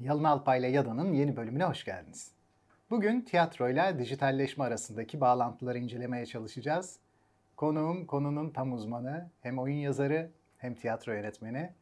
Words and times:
Yalın 0.00 0.24
Alpay 0.24 0.58
ile 0.58 0.66
Yada'nın 0.66 1.12
yeni 1.12 1.36
bölümüne 1.36 1.64
hoş 1.64 1.84
geldiniz. 1.84 2.32
Bugün 2.90 3.20
tiyatroyla 3.20 3.98
dijitalleşme 3.98 4.64
arasındaki 4.64 5.20
bağlantıları 5.20 5.78
incelemeye 5.78 6.26
çalışacağız. 6.26 6.98
Konuğum 7.56 8.06
konunun 8.06 8.50
tam 8.50 8.72
uzmanı, 8.72 9.30
hem 9.40 9.58
oyun 9.58 9.76
yazarı 9.76 10.30
hem 10.58 10.74
tiyatro 10.74 11.12
yönetmeni. 11.12 11.72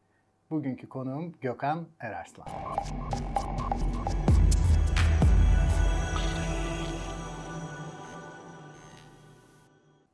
Bugünkü 0.49 0.89
konuğum 0.89 1.35
Gökhan 1.41 1.87
Erarslan. 1.99 2.47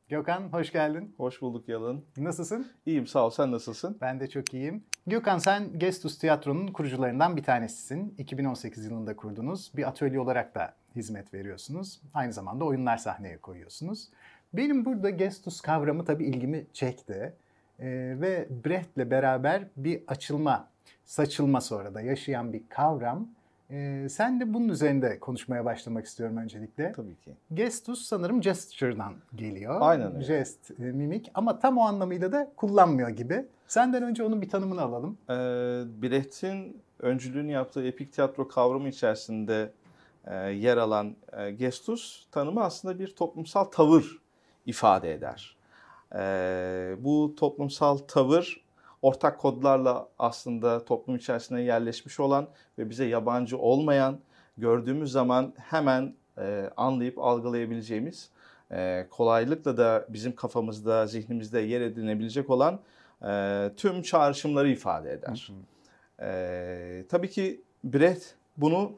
Gökhan 0.10 0.42
hoş 0.42 0.72
geldin. 0.72 1.16
Hoş 1.18 1.42
bulduk 1.42 1.70
Yalın. 1.70 2.06
Nasılsın? 2.18 2.72
İyiyim 2.86 3.08
sağ 3.08 3.26
ol. 3.26 3.30
Sen 3.30 3.52
nasılsın? 3.52 3.98
Ben 4.02 4.20
de 4.20 4.30
çok 4.30 4.54
iyiyim. 4.54 4.84
Gökhan 5.08 5.38
sen 5.38 5.80
Gestus 5.80 6.18
Tiyatro'nun 6.18 6.68
kurucularından 6.68 7.38
bir 7.38 7.44
tanesisin. 7.44 8.16
2018 8.18 8.86
yılında 8.86 9.16
kurdunuz. 9.16 9.72
Bir 9.76 9.88
atölye 9.88 10.20
olarak 10.20 10.56
da 10.56 10.74
hizmet 10.96 11.34
veriyorsunuz. 11.34 12.02
Aynı 12.14 12.34
zamanda 12.34 12.66
oyunlar 12.66 12.98
sahneye 12.98 13.38
koyuyorsunuz. 13.38 14.10
Benim 14.54 14.86
burada 14.86 15.10
Gestus 15.10 15.62
kavramı 15.62 16.06
tabii 16.06 16.26
ilgimi 16.26 16.66
çekti. 16.74 17.34
Ee, 17.80 17.86
ve 18.22 18.48
Brecht'le 18.66 19.12
beraber 19.12 19.64
bir 19.78 20.04
açılma, 20.08 20.68
saçılma 21.06 21.62
sonra 21.62 21.94
da 21.94 22.02
yaşayan 22.02 22.54
bir 22.54 22.62
kavram. 22.70 23.28
Ee, 23.72 24.08
sen 24.10 24.40
de 24.40 24.54
bunun 24.54 24.70
üzerinde 24.70 25.20
konuşmaya 25.20 25.66
başlamak 25.66 26.06
istiyorum 26.06 26.38
öncelikle. 26.38 26.92
Tabii 26.92 27.16
ki. 27.16 27.32
Gestus 27.54 28.02
sanırım 28.02 28.42
gesture'dan 28.42 29.14
geliyor. 29.36 29.78
Aynen 29.82 30.16
öyle. 30.16 30.26
Jest, 30.26 30.72
e, 30.72 30.84
mimik 30.84 31.32
ama 31.34 31.60
tam 31.60 31.78
o 31.78 31.82
anlamıyla 31.82 32.32
da 32.32 32.52
kullanmıyor 32.58 33.10
gibi. 33.10 33.46
Senden 33.68 34.04
önce 34.04 34.24
onun 34.24 34.42
bir 34.42 34.50
tanımını 34.50 34.82
alalım. 34.82 35.18
Ee, 35.30 35.34
Brecht'in 36.02 36.82
öncülüğünü 37.00 37.52
yaptığı 37.52 37.88
epik 37.88 38.14
tiyatro 38.14 38.48
kavramı 38.48 38.90
içerisinde 38.90 39.72
e, 40.28 40.36
yer 40.36 40.78
alan 40.78 41.16
e, 41.38 41.52
gestus 41.52 42.26
tanımı 42.32 42.64
aslında 42.64 43.00
bir 43.00 43.16
toplumsal 43.16 43.64
tavır 43.64 44.20
ifade 44.66 45.14
eder. 45.14 45.58
Ee, 46.16 46.96
bu 47.00 47.36
toplumsal 47.38 47.98
tavır 47.98 48.65
ortak 49.06 49.40
kodlarla 49.40 50.08
aslında 50.20 50.86
toplum 50.86 51.16
içerisine 51.16 51.62
yerleşmiş 51.62 52.20
olan 52.20 52.48
ve 52.78 52.90
bize 52.90 53.06
yabancı 53.06 53.58
olmayan, 53.58 54.20
gördüğümüz 54.58 55.12
zaman 55.12 55.54
hemen 55.58 56.14
e, 56.38 56.70
anlayıp 56.78 57.20
algılayabileceğimiz, 57.20 58.30
e, 58.72 59.08
kolaylıkla 59.10 59.78
da 59.78 60.06
bizim 60.10 60.36
kafamızda, 60.36 61.08
zihnimizde 61.08 61.60
yer 61.60 61.82
edinebilecek 61.82 62.50
olan 62.50 62.80
e, 63.28 63.72
tüm 63.78 64.02
çağrışımları 64.02 64.70
ifade 64.70 65.12
eder. 65.12 65.52
E, 66.22 67.06
tabii 67.10 67.30
ki 67.30 67.62
Brecht 67.84 68.26
bunu 68.58 68.92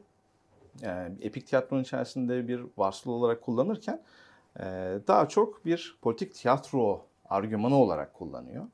e, 0.82 1.12
epik 1.20 1.46
tiyatronun 1.46 1.82
içerisinde 1.82 2.48
bir 2.48 2.60
varsıl 2.76 3.10
olarak 3.10 3.42
kullanırken 3.42 4.02
e, 4.60 4.64
daha 5.08 5.28
çok 5.28 5.64
bir 5.64 5.96
politik 6.02 6.34
tiyatro 6.34 7.06
argümanı 7.28 7.76
olarak 7.76 8.14
kullanıyor. 8.14 8.64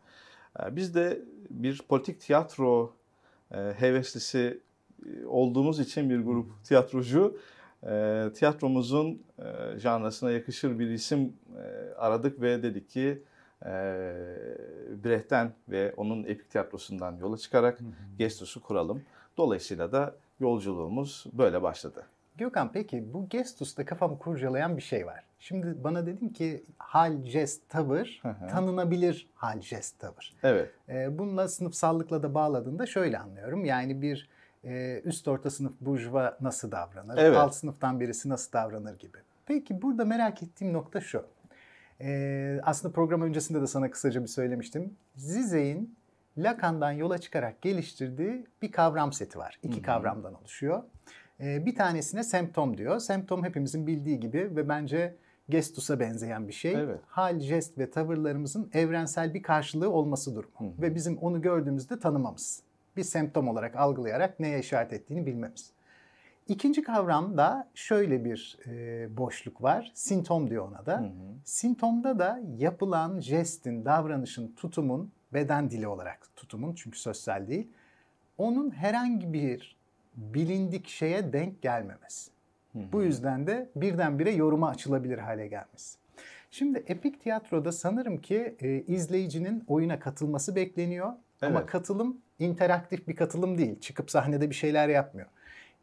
E, 0.63 0.77
biz 0.77 0.95
de 0.95 1.21
bir 1.51 1.83
politik 1.89 2.21
tiyatro 2.21 2.93
e, 3.55 3.57
heveslisi 3.57 4.61
e, 5.07 5.27
olduğumuz 5.27 5.81
için 5.81 6.11
bir 6.11 6.21
grup 6.21 6.65
tiyatrocu 6.65 7.39
e, 7.87 8.25
tiyatromuzun 8.35 9.23
janrasına 9.77 10.31
yakışır 10.31 10.79
bir 10.79 10.91
isim 10.91 11.33
aradık 11.97 12.41
ve 12.41 12.63
dedik 12.63 12.91
ki 12.91 13.23
Brecht'ten 15.05 15.53
ve 15.69 15.95
onun 15.97 16.25
epik 16.25 16.51
tiyatrosundan 16.51 17.17
yola 17.17 17.37
çıkarak 17.37 17.79
Gestus'u 18.19 18.63
kuralım. 18.63 19.03
Dolayısıyla 19.37 19.93
da 19.93 20.17
yolculuğumuz 20.41 21.25
böyle 21.33 21.63
başladı. 21.63 22.07
Gökhan 22.37 22.73
peki 22.73 23.13
bu 23.13 23.29
Gestus'ta 23.29 23.85
kafamı 23.85 24.19
kurcalayan 24.19 24.77
bir 24.77 24.83
şey 24.83 25.07
var. 25.07 25.25
Şimdi 25.45 25.85
bana 25.85 26.07
dedin 26.07 26.29
ki 26.29 26.65
hal, 26.79 27.23
jest, 27.25 27.69
tavır, 27.69 28.23
tanınabilir 28.51 29.29
hal, 29.35 29.61
jest, 29.61 29.99
tavır. 29.99 30.35
Evet, 30.43 30.71
Ee, 30.89 31.19
bununla 31.19 31.49
sınıfsallıkla 31.49 32.23
da 32.23 32.35
bağladığında 32.35 32.87
şöyle 32.87 33.19
anlıyorum. 33.19 33.65
Yani 33.65 34.03
bir 34.03 34.29
e, 34.65 35.01
üst 35.05 35.29
orta 35.29 35.51
sınıf 35.51 35.73
burjuva 35.81 36.37
nasıl 36.41 36.73
davranır, 36.73 37.17
Evet. 37.19 37.37
alt 37.37 37.55
sınıftan 37.55 38.01
birisi 38.01 38.29
nasıl 38.29 38.53
davranır 38.53 38.99
gibi. 38.99 39.19
Peki 39.47 39.83
burada 39.83 40.05
merak 40.05 40.43
ettiğim 40.43 40.73
nokta 40.73 41.01
şu. 41.01 41.25
Ee, 42.01 42.61
aslında 42.63 42.95
program 42.95 43.23
öncesinde 43.23 43.61
de 43.63 43.67
sana 43.67 43.91
kısaca 43.91 44.23
bir 44.23 44.29
söylemiştim. 44.29 44.97
Zizek'in 45.17 45.97
Lacan'dan 46.39 46.93
yola 46.93 47.19
çıkarak 47.19 47.63
geliştirdiği 47.63 48.47
bir 48.63 48.73
kavram 48.73 49.13
seti 49.13 49.39
var. 49.39 49.59
İki 49.63 49.77
Hı 49.77 49.81
hı. 49.81 49.83
kavramdan 49.83 50.35
oluşuyor. 50.35 50.83
Ee, 51.41 51.67
bir 51.67 51.75
tanesine 51.75 52.23
semptom 52.23 52.79
diyor. 52.79 52.99
Semptom 52.99 53.45
hepimizin 53.45 53.87
bildiği 53.87 54.21
gibi 54.21 54.57
ve 54.57 54.69
bence 54.69 55.15
gestus'a 55.49 56.01
benzeyen 56.01 56.49
bir 56.49 56.53
şey. 56.53 56.73
Evet. 56.73 57.01
Hal, 57.07 57.41
jest 57.41 57.79
ve 57.79 57.91
tavırlarımızın 57.91 58.71
evrensel 58.73 59.35
bir 59.35 59.43
karşılığı 59.43 59.91
olması 59.91 60.35
durumu. 60.35 60.73
Hı 60.73 60.79
hı. 60.79 60.83
Ve 60.83 60.95
bizim 60.95 61.19
onu 61.19 61.43
gördüğümüzde 61.43 61.99
tanımamız. 61.99 62.63
Bir 62.97 63.03
semptom 63.03 63.49
olarak 63.49 63.77
algılayarak 63.77 64.41
neye 64.41 64.59
işaret 64.59 64.93
ettiğini 64.93 65.27
bilmemiz. 65.27 65.71
İkinci 66.49 66.83
kavramda 66.83 67.69
şöyle 67.75 68.25
bir 68.25 68.59
e, 68.67 69.17
boşluk 69.17 69.63
var. 69.63 69.93
Sintom 69.95 70.51
diyor 70.51 70.69
ona 70.69 70.87
da. 70.87 71.01
Hı 71.01 71.05
hı. 71.05 71.11
Sintomda 71.45 72.19
da 72.19 72.41
yapılan 72.59 73.21
jestin, 73.21 73.85
davranışın, 73.85 74.53
tutumun, 74.57 75.13
beden 75.33 75.71
dili 75.71 75.89
olarak 75.89 76.37
tutumun 76.37 76.75
çünkü 76.75 76.99
sözsel 76.99 77.49
değil, 77.49 77.69
onun 78.39 78.71
herhangi 78.71 79.33
bir 79.33 79.77
bilindik 80.17 80.89
şeye 80.89 81.33
denk 81.33 81.63
gelmemesi. 81.63 82.34
Hı 82.75 82.79
hı. 82.79 82.83
Bu 82.93 83.03
yüzden 83.03 83.47
de 83.47 83.71
birdenbire 83.77 84.31
yoruma 84.31 84.69
açılabilir 84.69 85.19
hale 85.19 85.47
gelmesi. 85.47 85.99
Şimdi 86.51 86.85
epik 86.87 87.21
tiyatroda 87.21 87.73
sanırım 87.73 88.19
ki 88.19 88.57
e, 88.61 88.69
izleyicinin 88.69 89.65
oyuna 89.69 90.01
katılması 90.01 90.57
bekleniyor. 90.57 91.13
Ama 91.43 91.59
Evet. 91.59 91.67
katılım 91.67 92.17
interaktif 92.39 93.09
bir 93.09 93.17
katılım 93.17 93.59
değil. 93.59 93.81
Çıkıp 93.81 94.11
sahnede 94.11 94.51
bir 94.51 94.55
şeyler 94.55 94.89
yapmıyor. 94.89 95.29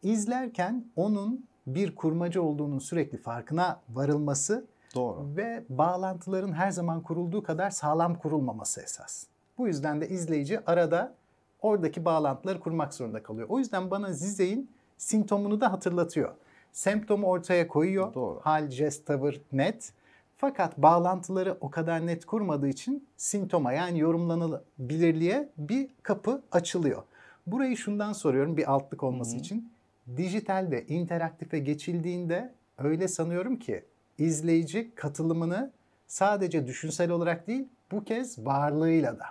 İzlerken 0.04 0.86
onun 0.96 1.46
bir 1.68 1.96
kurmaca 1.96 2.42
olduğunun 2.42 2.80
sürekli 2.80 3.18
farkına 3.18 3.80
varılması 3.90 4.66
Doğru. 4.96 5.36
ve 5.38 5.64
bağlantıların 5.70 6.54
her 6.54 6.72
zaman 6.72 7.02
kurulduğu 7.02 7.44
kadar 7.44 7.70
sağlam 7.70 8.16
kurulmaması 8.16 8.82
esas. 8.82 9.26
Bu 9.58 9.68
yüzden 9.68 10.02
de 10.02 10.10
izleyici 10.10 10.60
arada 10.66 11.14
oradaki 11.62 12.06
bağlantıları 12.06 12.60
kurmak 12.60 12.94
zorunda 12.94 13.24
kalıyor. 13.24 13.48
O 13.50 13.60
yüzden 13.60 13.92
bana 13.92 14.12
Zizek'in 14.14 14.70
sintomunu 14.98 15.62
da 15.62 15.72
hatırlatıyor. 15.72 16.34
Semptomu 16.72 17.28
ortaya 17.28 17.68
koyuyor. 17.68 18.14
Doğru. 18.14 18.40
Hal, 18.44 18.70
jest, 18.70 19.06
tavır 19.06 19.42
net. 19.52 19.94
Fakat 20.38 20.78
bağlantıları 20.78 21.58
o 21.62 21.70
kadar 21.70 22.08
net 22.08 22.26
kurmadığı 22.26 22.68
için 22.68 23.08
sintoma 23.18 23.74
yani 23.74 24.00
yorumlanabilirliğe 24.00 25.50
bir 25.58 25.88
kapı 26.04 26.42
açılıyor. 26.52 27.04
Burayı 27.48 27.78
şundan 27.78 28.14
soruyorum 28.14 28.58
bir 28.58 28.72
altlık 28.72 29.04
olması 29.04 29.32
Hı 29.32 29.36
hı. 29.36 29.40
için. 29.40 29.72
Dijitalde 30.18 30.86
interaktife 30.88 31.60
geçildiğinde 31.60 32.54
öyle 32.78 33.08
sanıyorum 33.08 33.56
ki 33.56 33.84
izleyici 34.18 34.96
katılımını 34.96 35.72
sadece 36.08 36.68
düşünsel 36.68 37.12
olarak 37.12 37.48
değil 37.48 37.68
bu 37.92 38.04
kez 38.04 38.46
varlığıyla 38.46 39.20
da 39.20 39.26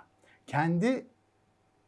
kendi 0.47 1.05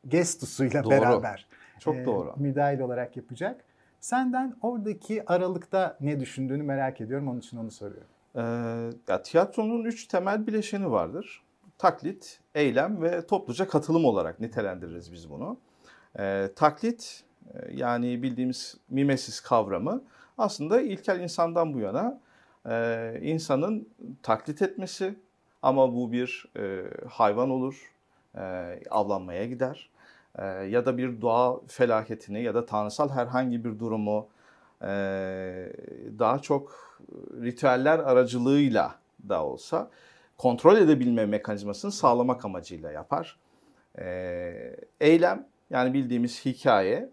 gestusuyla 0.08 0.84
Doğru. 0.84 0.92
beraber 0.92 1.48
Çok 1.80 1.96
e, 1.96 2.06
doğru. 2.06 2.34
müdahil 2.38 2.80
olarak 2.80 3.18
yapacak. 3.18 3.64
Senden 4.04 4.56
oradaki 4.62 5.24
aralıkta 5.32 5.98
ne 6.02 6.20
düşündüğünü 6.20 6.64
merak 6.64 7.02
ediyorum. 7.02 7.28
Onun 7.28 7.40
için 7.40 7.58
onu 7.58 7.72
soruyorum. 7.72 8.08
Ee, 8.36 8.42
ya, 9.08 9.22
tiyatronun 9.22 9.86
üç 9.86 10.08
temel 10.08 10.48
bileşeni 10.48 10.92
vardır. 10.92 11.44
Taklit, 11.78 12.40
eylem 12.56 13.02
ve 13.02 13.26
topluca 13.28 13.68
katılım 13.68 14.06
olarak 14.06 14.40
nitelendiririz 14.40 15.14
biz 15.14 15.30
bunu. 15.30 15.58
Ee, 16.20 16.50
taklit 16.56 17.24
e, 17.54 17.76
yani 17.76 18.24
bildiğimiz 18.24 18.78
mimesis 18.90 19.40
kavramı 19.40 20.04
aslında 20.38 20.82
ilkel 20.82 21.20
insandan 21.20 21.74
bu 21.74 21.80
yana 21.80 22.20
e, 22.70 23.20
insanın 23.22 23.90
taklit 24.24 24.62
etmesi 24.62 25.16
ama 25.62 25.94
bu 25.94 26.12
bir 26.12 26.46
e, 26.58 26.84
hayvan 27.10 27.50
olur, 27.50 27.94
e, 28.36 28.42
avlanmaya 28.90 29.46
gider 29.46 29.90
e, 30.40 30.46
ya 30.46 30.86
da 30.86 30.98
bir 30.98 31.22
doğa 31.22 31.62
felaketini 31.68 32.44
ya 32.44 32.56
da 32.56 32.66
tanrısal 32.66 33.10
herhangi 33.10 33.66
bir 33.66 33.80
durumu 33.80 34.28
e, 34.82 34.88
daha 36.20 36.40
çok 36.40 37.00
ritüeller 37.42 38.00
aracılığıyla 38.00 38.96
da 39.30 39.46
olsa 39.46 39.90
kontrol 40.38 40.78
edebilme 40.78 41.26
mekanizmasını 41.26 41.92
sağlamak 41.92 42.46
amacıyla 42.46 42.92
yapar. 42.92 43.40
E, 44.00 44.76
eylem 45.02 45.48
yani 45.70 45.94
bildiğimiz 45.94 46.46
hikaye 46.46 47.10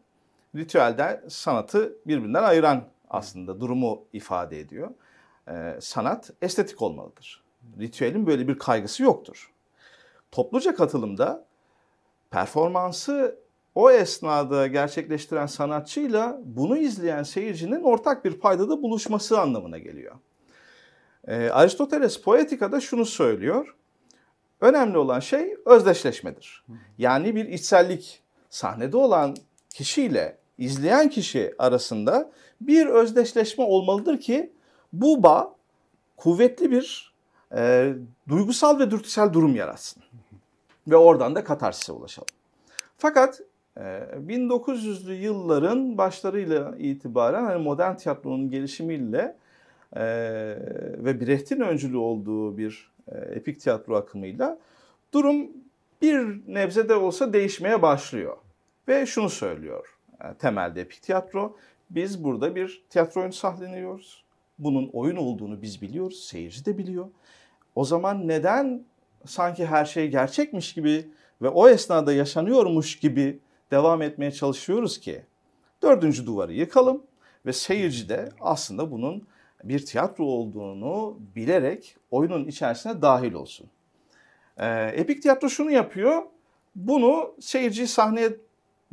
ritüelden 0.57 1.23
sanatı 1.29 1.97
birbirinden 2.07 2.43
ayıran 2.43 2.85
aslında 3.11 3.61
durumu 3.61 4.05
ifade 4.13 4.61
ediyor. 4.61 4.91
Ee, 5.49 5.77
sanat 5.81 6.31
estetik 6.43 6.83
olmalıdır. 6.83 7.45
Ritüelin 7.81 8.27
böyle 8.27 8.49
bir 8.49 8.59
kaygısı 8.59 9.03
yoktur. 9.03 9.53
Topluca 10.33 10.75
katılımda 10.75 11.47
performansı 12.31 13.38
o 13.75 13.91
esnada 13.91 14.67
gerçekleştiren 14.67 15.47
sanatçıyla 15.47 16.41
bunu 16.44 16.79
izleyen 16.79 17.23
seyircinin 17.23 17.82
ortak 17.82 18.25
bir 18.25 18.32
paydada 18.32 18.82
buluşması 18.82 19.41
anlamına 19.41 19.79
geliyor. 19.79 20.15
Ee, 21.29 21.49
Aristoteles 21.49 22.21
Poetika'da 22.21 22.81
şunu 22.81 23.06
söylüyor. 23.06 23.75
Önemli 24.61 24.99
olan 24.99 25.21
şey 25.21 25.56
özdeşleşmedir. 25.67 26.65
Yani 26.99 27.35
bir 27.35 27.49
içsellik 27.49 28.23
sahnede 28.50 28.97
olan 28.97 29.37
kişiyle 29.75 30.38
izleyen 30.59 31.09
kişi 31.09 31.55
arasında 31.59 32.33
bir 32.61 32.87
özdeşleşme 32.87 33.65
olmalıdır 33.65 34.21
ki 34.21 34.53
bu 34.93 35.23
bağ 35.23 35.55
kuvvetli 36.17 36.71
bir 36.71 37.15
e, 37.55 37.93
duygusal 38.29 38.79
ve 38.79 38.91
dürtüsel 38.91 39.33
durum 39.33 39.56
yaratsın. 39.56 40.03
Ve 40.88 40.97
oradan 40.97 41.35
da 41.35 41.44
katarsise 41.44 41.93
ulaşalım. 41.93 42.29
Fakat 42.97 43.41
1900'lü 43.77 45.12
yılların 45.12 45.99
başlarıyla 45.99 46.75
itibaren 46.79 47.44
hani 47.44 47.62
modern 47.62 47.97
tiyatronun 47.97 48.50
gelişimiyle 48.50 49.37
e, 49.97 50.03
ve 50.99 51.21
Brecht'in 51.21 51.61
öncülü 51.61 51.97
olduğu 51.97 52.59
bir 52.59 52.93
e, 53.09 53.19
epik 53.19 53.61
tiyatro 53.61 53.97
akımıyla 53.97 54.59
durum 55.15 55.50
bir 56.03 56.43
nebze 56.47 56.88
de 56.88 56.94
olsa 56.94 57.33
değişmeye 57.33 57.83
başlıyor. 57.83 58.37
Ve 58.88 59.06
şunu 59.06 59.31
söylüyor 59.31 59.99
e, 60.25 60.35
temelde 60.35 60.81
epik 60.81 61.03
tiyatro. 61.03 61.56
Biz 61.91 62.25
burada 62.25 62.55
bir 62.55 62.85
tiyatro 62.91 63.21
oyunu 63.21 63.33
sahneliyoruz. 63.33 64.25
Bunun 64.59 64.91
oyun 64.93 65.17
olduğunu 65.17 65.62
biz 65.62 65.83
biliyoruz, 65.83 66.25
seyirci 66.25 66.67
de 66.67 66.79
biliyor. 66.79 67.09
O 67.75 67.85
zaman 67.85 68.29
neden 68.29 68.85
sanki 69.27 69.67
her 69.67 69.85
şey 69.85 70.09
gerçekmiş 70.09 70.75
gibi 70.75 71.09
ve 71.43 71.49
o 71.49 71.69
esnada 71.69 72.13
yaşanıyormuş 72.13 72.99
gibi 72.99 73.39
devam 73.71 74.03
etmeye 74.03 74.33
çalışıyoruz 74.33 75.01
ki 75.01 75.23
dördüncü 75.83 76.27
duvarı 76.27 76.53
yıkalım 76.53 77.03
ve 77.47 77.53
seyirci 77.53 78.09
de 78.09 78.29
aslında 78.41 78.91
bunun 78.91 79.27
bir 79.65 79.87
tiyatro 79.87 80.25
olduğunu 80.25 81.19
bilerek 81.37 81.97
oyunun 82.11 82.45
içerisine 82.45 83.03
dahil 83.03 83.33
olsun. 83.33 83.67
Ee, 84.59 84.93
epik 84.95 85.23
tiyatro 85.23 85.49
şunu 85.49 85.71
yapıyor, 85.71 86.23
bunu 86.75 87.35
seyirciyi 87.41 87.87
sahneye 87.87 88.37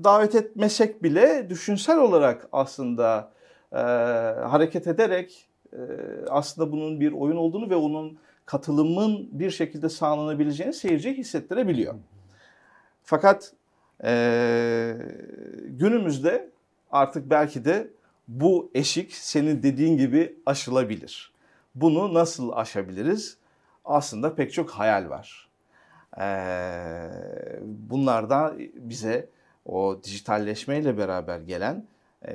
davet 0.04 0.36
etmesek 0.36 1.04
bile 1.04 1.50
düşünsel 1.50 1.98
olarak 2.00 2.50
aslında 2.52 3.32
e, 3.72 3.78
hareket 4.48 4.88
ederek 4.88 5.48
e, 5.74 5.78
aslında 6.30 6.72
bunun 6.72 7.00
bir 7.00 7.12
oyun 7.12 7.36
olduğunu 7.36 7.70
ve 7.70 7.76
onun 7.76 8.20
katılımın 8.48 9.30
bir 9.32 9.52
şekilde 9.52 9.90
sağlanabileceğini 9.90 10.74
seyirciye 10.74 11.14
hissettirebiliyor. 11.14 11.96
Fakat 13.04 13.54
e, 14.04 14.94
günümüzde 15.66 16.50
artık 16.92 17.30
belki 17.30 17.66
de 17.66 17.88
bu 18.28 18.72
eşik 18.74 19.14
senin 19.14 19.64
dediğin 19.64 19.98
gibi 19.98 20.36
aşılabilir. 20.46 21.34
Bunu 21.76 22.14
nasıl 22.14 22.52
aşabiliriz? 22.52 23.38
Aslında 23.86 24.36
pek 24.36 24.54
çok 24.54 24.70
hayal 24.70 25.10
var. 25.10 25.48
Ee, 26.20 27.10
bunlar 27.64 28.30
da 28.30 28.54
bize 28.76 29.30
o 29.66 30.00
dijitalleşmeyle 30.04 30.98
beraber 30.98 31.40
gelen 31.40 31.86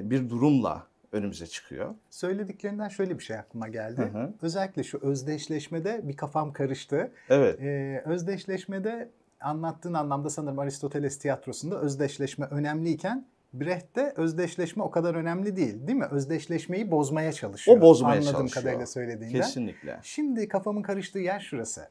bir 0.01 0.31
durumla 0.31 0.87
önümüze 1.13 1.47
çıkıyor. 1.47 1.95
Söylediklerinden 2.11 2.89
şöyle 2.89 3.19
bir 3.19 3.25
şey 3.25 3.37
aklıma 3.37 3.69
geldi. 3.69 4.01
Hı 4.13 4.19
hı. 4.19 4.33
Özellikle 4.43 4.85
şu 4.85 4.99
özdeşleşmede 4.99 6.01
bir 6.09 6.17
kafam 6.17 6.53
karıştı. 6.53 7.11
Evet. 7.29 7.61
Ee, 7.61 8.03
özdeşleşmede 8.07 9.09
anlattığın 9.41 9.95
anlamda 9.95 10.31
sanırım 10.31 10.59
Aristoteles 10.59 11.19
tiyatrosunda 11.19 11.81
özdeşleşme 11.81 12.47
önemliyken 12.47 13.27
Brecht'te 13.53 14.13
özdeşleşme 14.17 14.83
o 14.83 14.91
kadar 14.91 15.15
önemli 15.15 15.57
değil 15.57 15.87
değil 15.87 15.99
mi? 15.99 16.07
Özdeşleşmeyi 16.11 16.91
bozmaya 16.91 17.33
çalışıyor. 17.33 17.77
O 17.77 17.81
bozmaya 17.81 18.13
Anladığım 18.13 18.33
çalışıyor. 18.33 18.63
kadarıyla 18.63 18.87
söylediğinden. 18.87 19.41
Kesinlikle. 19.41 20.01
Şimdi 20.03 20.49
kafamın 20.49 20.83
karıştığı 20.83 21.19
yer 21.19 21.41
şurası. 21.41 21.89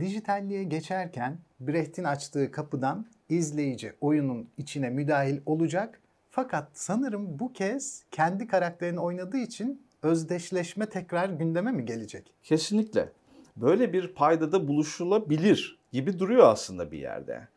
Dijitalliğe 0.00 0.64
geçerken 0.64 1.38
Brecht'in 1.60 2.04
açtığı 2.04 2.50
kapıdan 2.50 3.06
izleyici 3.28 3.92
oyunun 4.00 4.48
içine 4.58 4.90
müdahil 4.90 5.40
olacak. 5.46 6.00
Fakat 6.38 6.68
sanırım 6.72 7.38
bu 7.38 7.52
kez 7.52 8.04
kendi 8.10 8.46
karakterini 8.46 9.00
oynadığı 9.00 9.38
için 9.38 9.82
özdeşleşme 10.02 10.88
tekrar 10.88 11.28
gündeme 11.28 11.72
mi 11.72 11.84
gelecek? 11.84 12.32
Kesinlikle. 12.42 13.12
Böyle 13.56 13.92
bir 13.92 14.14
paydada 14.14 14.68
buluşulabilir 14.68 15.78
gibi 15.92 16.18
duruyor 16.18 16.48
aslında 16.48 16.92
bir 16.92 16.98
yerde. 16.98 17.48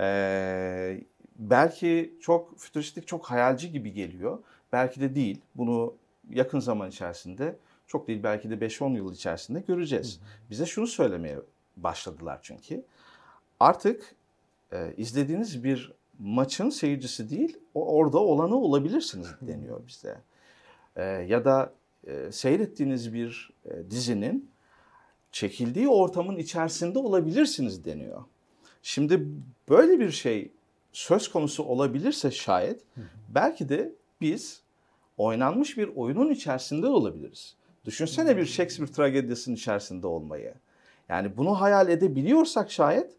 Ee, 0.00 1.00
belki 1.36 2.14
çok 2.20 2.58
fütüristik, 2.58 3.06
çok 3.06 3.26
hayalci 3.26 3.72
gibi 3.72 3.92
geliyor. 3.92 4.38
Belki 4.72 5.00
de 5.00 5.14
değil. 5.14 5.40
Bunu 5.54 5.94
yakın 6.30 6.60
zaman 6.60 6.88
içerisinde, 6.88 7.56
çok 7.86 8.08
değil 8.08 8.22
belki 8.22 8.50
de 8.50 8.54
5-10 8.54 8.96
yıl 8.96 9.14
içerisinde 9.14 9.60
göreceğiz. 9.60 10.20
Bize 10.50 10.66
şunu 10.66 10.86
söylemeye 10.86 11.38
başladılar 11.76 12.38
çünkü. 12.42 12.84
Artık 13.60 14.14
e, 14.72 14.94
izlediğiniz 14.96 15.64
bir 15.64 15.92
maçın 16.18 16.70
seyircisi 16.70 17.30
değil, 17.30 17.58
o 17.74 17.96
orada 17.96 18.18
olanı 18.18 18.56
olabilirsiniz 18.56 19.28
deniyor 19.40 19.80
bize. 19.88 20.20
E, 20.96 21.02
ya 21.04 21.44
da 21.44 21.72
e, 22.06 22.32
seyrettiğiniz 22.32 23.14
bir 23.14 23.50
e, 23.64 23.90
dizinin 23.90 24.50
çekildiği 25.32 25.88
ortamın 25.88 26.36
içerisinde 26.36 26.98
olabilirsiniz 26.98 27.84
deniyor. 27.84 28.22
Şimdi 28.82 29.26
böyle 29.68 30.00
bir 30.00 30.10
şey 30.10 30.52
söz 30.92 31.28
konusu 31.28 31.62
olabilirse 31.62 32.30
şayet 32.30 32.82
belki 33.28 33.68
de 33.68 33.92
biz 34.20 34.62
oynanmış 35.16 35.78
bir 35.78 35.88
oyunun 35.96 36.30
içerisinde 36.30 36.86
olabiliriz. 36.86 37.56
Düşünsene 37.84 38.36
bir 38.36 38.46
Shakespeare 38.46 38.92
tragedyasının 38.92 39.56
içerisinde 39.56 40.06
olmayı. 40.06 40.54
Yani 41.08 41.36
bunu 41.36 41.60
hayal 41.60 41.88
edebiliyorsak 41.88 42.72
şayet 42.72 43.10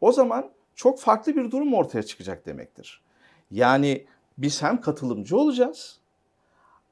o 0.00 0.12
zaman 0.12 0.50
çok 0.74 1.00
farklı 1.00 1.36
bir 1.36 1.50
durum 1.50 1.74
ortaya 1.74 2.02
çıkacak 2.02 2.46
demektir. 2.46 3.02
Yani 3.50 4.06
biz 4.38 4.62
hem 4.62 4.80
katılımcı 4.80 5.36
olacağız 5.36 5.98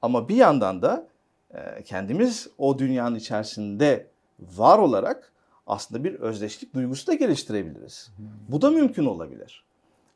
ama 0.02 0.28
bir 0.28 0.36
yandan 0.36 0.82
da 0.82 1.08
e, 1.54 1.82
kendimiz 1.82 2.48
o 2.58 2.78
dünyanın 2.78 3.14
içerisinde 3.14 4.06
var 4.40 4.78
olarak 4.78 5.32
aslında 5.66 6.04
bir 6.04 6.14
özdeşlik 6.14 6.74
duygusu 6.74 7.06
da 7.06 7.14
geliştirebiliriz. 7.14 8.12
Bu 8.48 8.62
da 8.62 8.70
mümkün 8.70 9.04
olabilir. 9.04 9.64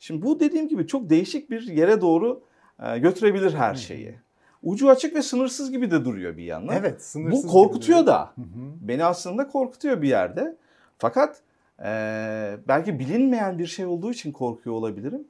Şimdi 0.01 0.23
bu 0.23 0.41
dediğim 0.41 0.69
gibi 0.69 0.87
çok 0.87 1.11
değişik 1.11 1.51
bir 1.51 1.63
yere 1.63 2.01
doğru 2.01 2.43
e, 2.83 2.99
götürebilir 2.99 3.55
her 3.55 3.75
şeyi. 3.75 4.15
Ucu 4.63 4.91
açık 4.91 5.15
ve 5.15 5.23
sınırsız 5.23 5.71
gibi 5.71 5.91
de 5.91 6.05
duruyor 6.05 6.37
bir 6.37 6.45
yandan. 6.45 6.77
Evet, 6.77 7.05
sınırsız 7.05 7.45
Bu 7.45 7.49
korkutuyor 7.49 8.07
da. 8.07 8.33
Beni 8.81 9.05
aslında 9.05 9.49
korkutuyor 9.49 10.03
bir 10.03 10.09
yerde. 10.09 10.57
Fakat 10.99 11.43
e, 11.81 12.59
belki 12.69 12.99
bilinmeyen 12.99 13.59
bir 13.59 13.67
şey 13.67 13.87
olduğu 13.87 14.13
için 14.13 14.33
korkuyor 14.33 14.77
olabilirim. 14.77 15.25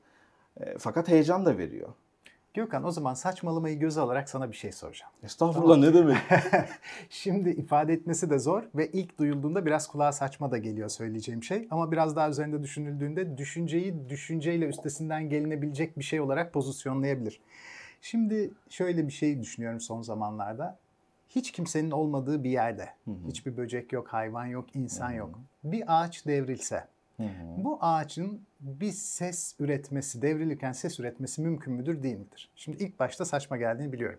E, 0.60 0.78
fakat 0.78 1.08
heyecan 1.08 1.46
da 1.46 1.58
veriyor. 1.58 1.88
Gökhan 2.54 2.84
o 2.84 2.90
zaman 2.90 3.14
saçmalamayı 3.14 3.78
göze 3.78 4.00
alarak 4.00 4.28
sana 4.28 4.50
bir 4.50 4.56
şey 4.56 4.72
soracağım. 4.72 5.12
Estağfurullah 5.22 5.78
ne 5.78 5.94
demek? 5.94 6.16
Şimdi 7.10 7.50
ifade 7.50 7.92
etmesi 7.92 8.30
de 8.30 8.38
zor 8.38 8.62
ve 8.74 8.90
ilk 8.90 9.18
duyulduğunda 9.18 9.66
biraz 9.66 9.88
kulağa 9.88 10.12
saçma 10.12 10.50
da 10.50 10.58
geliyor 10.58 10.88
söyleyeceğim 10.88 11.42
şey. 11.42 11.68
Ama 11.70 11.92
biraz 11.92 12.16
daha 12.16 12.28
üzerinde 12.28 12.62
düşünüldüğünde 12.62 13.38
düşünceyi 13.38 14.08
düşünceyle 14.08 14.66
üstesinden 14.66 15.28
gelinebilecek 15.28 15.98
bir 15.98 16.04
şey 16.04 16.20
olarak 16.20 16.52
pozisyonlayabilir. 16.52 17.40
Şimdi 18.00 18.50
şöyle 18.68 19.06
bir 19.06 19.12
şey 19.12 19.40
düşünüyorum 19.40 19.80
son 19.80 20.02
zamanlarda. 20.02 20.78
Hiç 21.34 21.52
kimsenin 21.52 21.90
olmadığı 21.90 22.44
bir 22.44 22.50
yerde, 22.50 22.88
hiçbir 23.26 23.56
böcek 23.56 23.92
yok, 23.92 24.08
hayvan 24.08 24.46
yok, 24.46 24.76
insan 24.76 25.10
yok. 25.10 25.40
Bir 25.64 25.82
ağaç 25.86 26.26
devrilse, 26.26 26.84
bu 27.56 27.78
ağacın 27.80 28.40
bir 28.60 28.92
ses 28.92 29.54
üretmesi, 29.60 30.22
devrilirken 30.22 30.72
ses 30.72 31.00
üretmesi 31.00 31.42
mümkün 31.42 31.72
müdür 31.74 32.02
değil 32.02 32.16
midir? 32.16 32.50
Şimdi 32.56 32.84
ilk 32.84 32.98
başta 32.98 33.24
saçma 33.24 33.56
geldiğini 33.56 33.92
biliyorum. 33.92 34.18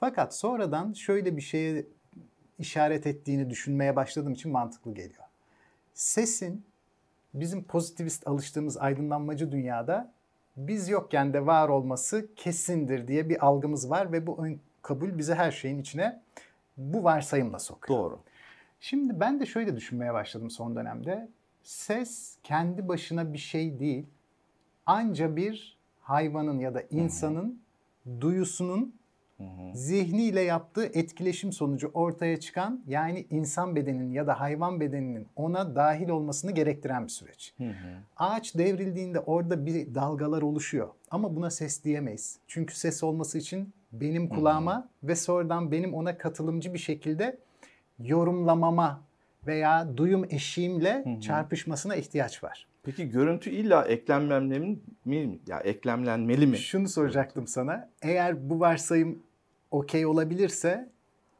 Fakat 0.00 0.36
sonradan 0.36 0.92
şöyle 0.92 1.36
bir 1.36 1.42
şeye 1.42 1.86
işaret 2.58 3.06
ettiğini 3.06 3.50
düşünmeye 3.50 3.96
başladığım 3.96 4.32
için 4.32 4.52
mantıklı 4.52 4.94
geliyor. 4.94 5.24
Sesin 5.94 6.64
bizim 7.34 7.64
pozitivist 7.64 8.28
alıştığımız 8.28 8.76
aydınlanmacı 8.76 9.52
dünyada 9.52 10.12
biz 10.56 10.88
yokken 10.88 11.32
de 11.32 11.46
var 11.46 11.68
olması 11.68 12.28
kesindir 12.36 13.08
diye 13.08 13.28
bir 13.28 13.46
algımız 13.46 13.90
var 13.90 14.12
ve 14.12 14.26
bu 14.26 14.44
ön 14.44 14.60
kabul 14.82 15.18
bizi 15.18 15.34
her 15.34 15.50
şeyin 15.50 15.78
içine 15.78 16.20
bu 16.76 17.04
varsayımla 17.04 17.58
sokuyor. 17.58 17.98
Doğru. 17.98 18.20
Şimdi 18.80 19.20
ben 19.20 19.40
de 19.40 19.46
şöyle 19.46 19.76
düşünmeye 19.76 20.14
başladım 20.14 20.50
son 20.50 20.76
dönemde. 20.76 21.28
Ses 21.62 22.36
kendi 22.42 22.88
başına 22.88 23.32
bir 23.32 23.38
şey 23.38 23.78
değil. 23.78 24.06
Anca 24.86 25.36
bir 25.36 25.78
hayvanın 26.00 26.58
ya 26.58 26.74
da 26.74 26.82
insanın 26.90 27.62
duyusunun 28.20 28.94
zihniyle 29.74 30.40
yaptığı 30.40 30.84
etkileşim 30.84 31.52
sonucu 31.52 31.90
ortaya 31.94 32.40
çıkan 32.40 32.82
yani 32.86 33.26
insan 33.30 33.76
bedeninin 33.76 34.12
ya 34.12 34.26
da 34.26 34.40
hayvan 34.40 34.80
bedeninin 34.80 35.26
ona 35.36 35.74
dahil 35.76 36.08
olmasını 36.08 36.52
gerektiren 36.52 37.04
bir 37.04 37.08
süreç. 37.08 37.54
Ağaç 38.16 38.54
devrildiğinde 38.54 39.20
orada 39.20 39.66
bir 39.66 39.94
dalgalar 39.94 40.42
oluşuyor 40.42 40.88
ama 41.10 41.36
buna 41.36 41.50
ses 41.50 41.84
diyemeyiz. 41.84 42.38
Çünkü 42.46 42.76
ses 42.76 43.02
olması 43.02 43.38
için 43.38 43.72
benim 44.00 44.28
kulağıma 44.28 44.88
ve 45.02 45.16
sonradan 45.16 45.72
benim 45.72 45.94
ona 45.94 46.18
katılımcı 46.18 46.74
bir 46.74 46.78
şekilde 46.78 47.38
yorumlamama 47.98 49.00
veya 49.46 49.96
duyum 49.96 50.24
eşiğimle 50.30 51.18
çarpışmasına 51.20 51.96
ihtiyaç 51.96 52.44
var. 52.44 52.66
Peki 52.82 53.08
görüntü 53.08 53.50
illa 53.50 53.84
eklemlenmeli 53.84 54.80
mi? 55.04 55.38
Ya 55.46 55.60
eklemlenmeli 55.60 56.46
mi? 56.46 56.56
Şunu 56.58 56.88
soracaktım 56.88 57.46
sana. 57.46 57.90
Eğer 58.02 58.50
bu 58.50 58.60
varsayım 58.60 59.22
okey 59.70 60.06
olabilirse 60.06 60.88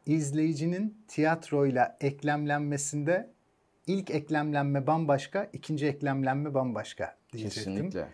izleyicinin 0.06 0.98
tiyatroyla 1.08 1.96
eklemlenmesinde 2.00 3.30
ilk 3.86 4.10
eklemlenme 4.10 4.86
bambaşka, 4.86 5.50
ikinci 5.52 5.86
eklemlenme 5.86 6.54
bambaşka 6.54 7.16
diyecektim. 7.32 7.74
Kesinlikle. 7.74 8.08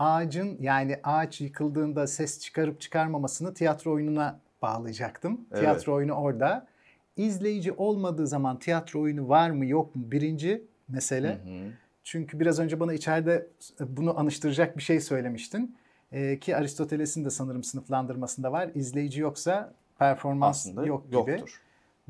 Ağacın 0.00 0.56
yani 0.60 1.00
ağaç 1.04 1.40
yıkıldığında 1.40 2.06
ses 2.06 2.40
çıkarıp 2.40 2.80
çıkarmamasını 2.80 3.54
tiyatro 3.54 3.92
oyununa 3.92 4.40
bağlayacaktım. 4.62 5.40
Evet. 5.50 5.60
Tiyatro 5.60 5.94
oyunu 5.94 6.12
orada. 6.12 6.66
İzleyici 7.16 7.72
olmadığı 7.72 8.26
zaman 8.26 8.58
tiyatro 8.58 9.00
oyunu 9.00 9.28
var 9.28 9.50
mı 9.50 9.66
yok 9.66 9.96
mu 9.96 10.02
birinci 10.10 10.64
mesele. 10.88 11.28
Hı 11.28 11.32
hı. 11.32 11.72
Çünkü 12.04 12.40
biraz 12.40 12.58
önce 12.58 12.80
bana 12.80 12.92
içeride 12.92 13.46
bunu 13.80 14.18
anıştıracak 14.18 14.76
bir 14.76 14.82
şey 14.82 15.00
söylemiştin. 15.00 15.76
Ee, 16.12 16.38
ki 16.38 16.56
Aristoteles'in 16.56 17.24
de 17.24 17.30
sanırım 17.30 17.64
sınıflandırmasında 17.64 18.52
var. 18.52 18.70
İzleyici 18.74 19.20
yoksa 19.20 19.74
performans 19.98 20.66
Aslında 20.66 20.86
yok 20.86 21.06
gibi. 21.06 21.14
yoktur. 21.14 21.60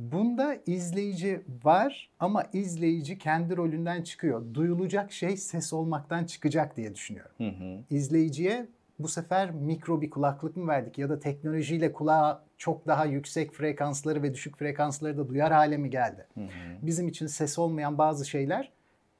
Bunda 0.00 0.56
izleyici 0.66 1.40
var 1.64 2.10
ama 2.20 2.44
izleyici 2.52 3.18
kendi 3.18 3.56
rolünden 3.56 4.02
çıkıyor. 4.02 4.54
Duyulacak 4.54 5.12
şey 5.12 5.36
ses 5.36 5.72
olmaktan 5.72 6.24
çıkacak 6.24 6.76
diye 6.76 6.94
düşünüyorum. 6.94 7.32
Hı 7.38 7.48
hı. 7.48 7.78
İzleyiciye 7.90 8.66
bu 8.98 9.08
sefer 9.08 9.50
mikro 9.50 10.00
bir 10.00 10.10
kulaklık 10.10 10.56
mı 10.56 10.68
verdik 10.68 10.98
ya 10.98 11.08
da 11.08 11.20
teknolojiyle 11.20 11.92
kulağa 11.92 12.42
çok 12.58 12.86
daha 12.86 13.04
yüksek 13.04 13.52
frekansları 13.52 14.22
ve 14.22 14.34
düşük 14.34 14.58
frekansları 14.58 15.18
da 15.18 15.28
duyar 15.28 15.52
hale 15.52 15.76
mi 15.76 15.90
geldi? 15.90 16.26
Hı 16.34 16.40
hı. 16.40 16.48
Bizim 16.82 17.08
için 17.08 17.26
ses 17.26 17.58
olmayan 17.58 17.98
bazı 17.98 18.26
şeyler 18.26 18.72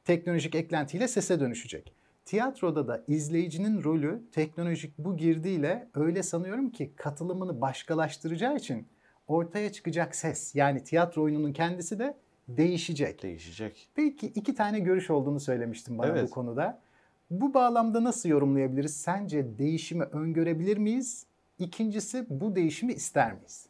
teknolojik 0.04 0.54
eklentiyle 0.54 1.08
sese 1.08 1.40
dönüşecek. 1.40 1.92
Tiyatroda 2.24 2.88
da 2.88 3.04
izleyicinin 3.08 3.84
rolü 3.84 4.22
teknolojik 4.32 4.98
bu 4.98 5.16
girdiyle 5.16 5.88
öyle 5.94 6.22
sanıyorum 6.22 6.70
ki 6.70 6.90
katılımını 6.96 7.60
başkalaştıracağı 7.60 8.56
için 8.56 8.86
ortaya 9.30 9.72
çıkacak 9.72 10.14
ses 10.16 10.54
yani 10.54 10.84
tiyatro 10.84 11.22
oyununun 11.22 11.52
kendisi 11.52 11.98
de 11.98 12.16
değişecek. 12.48 13.22
Değişecek. 13.22 13.88
Peki 13.94 14.26
iki 14.26 14.54
tane 14.54 14.80
görüş 14.80 15.10
olduğunu 15.10 15.40
söylemiştim 15.40 15.98
bana 15.98 16.06
Evet. 16.10 16.24
bu 16.26 16.30
konuda. 16.30 16.80
Bu 17.30 17.54
bağlamda 17.54 18.04
nasıl 18.04 18.28
yorumlayabiliriz? 18.28 18.96
Sence 18.96 19.58
değişimi 19.58 20.04
öngörebilir 20.04 20.76
miyiz? 20.76 21.26
İkincisi 21.58 22.26
bu 22.30 22.56
değişimi 22.56 22.92
ister 22.92 23.32
miyiz? 23.32 23.66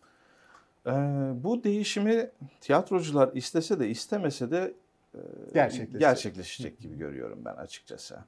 Ee, 0.87 0.91
bu 1.35 1.65
değişimi 1.65 2.31
tiyatrocular 2.61 3.31
istese 3.35 3.81
de 3.81 3.89
istemese 3.89 4.51
de 4.51 4.75
e, 5.15 5.19
Gerçekleşecek. 5.55 6.01
gerçekleşecek 6.01 6.79
gibi 6.79 6.99
görüyorum 6.99 7.39
ben 7.45 7.55
açıkçası. 7.55 8.19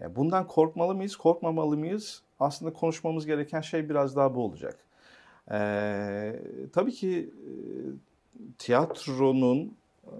E, 0.00 0.16
Bundan 0.16 0.46
korkmalı 0.46 0.94
mıyız, 0.94 1.16
korkmamalı 1.16 1.76
mıyız? 1.76 2.22
Aslında 2.40 2.72
konuşmamız 2.72 3.26
gereken 3.26 3.60
şey 3.60 3.88
biraz 3.88 4.16
daha 4.16 4.34
bu 4.34 4.44
olacak. 4.44 4.78
Ee, 5.50 6.40
tabii 6.72 6.92
ki 6.92 7.30
e, 7.32 7.50
tiyatronun 8.58 9.76
e, 10.04 10.14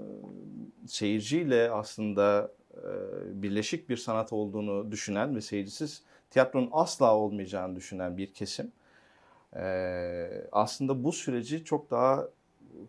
seyirciyle 0.86 1.70
aslında 1.70 2.52
e, 2.74 2.82
birleşik 3.42 3.88
bir 3.88 3.96
sanat 3.96 4.32
olduğunu 4.32 4.90
düşünen 4.92 5.36
ve 5.36 5.40
seyircisiz 5.40 6.02
tiyatronun 6.30 6.68
asla 6.72 7.16
olmayacağını 7.16 7.76
düşünen 7.76 8.16
bir 8.16 8.32
kesim. 8.32 8.72
E, 9.56 10.46
aslında 10.52 11.04
bu 11.04 11.12
süreci 11.12 11.64
çok 11.64 11.90
daha 11.90 12.28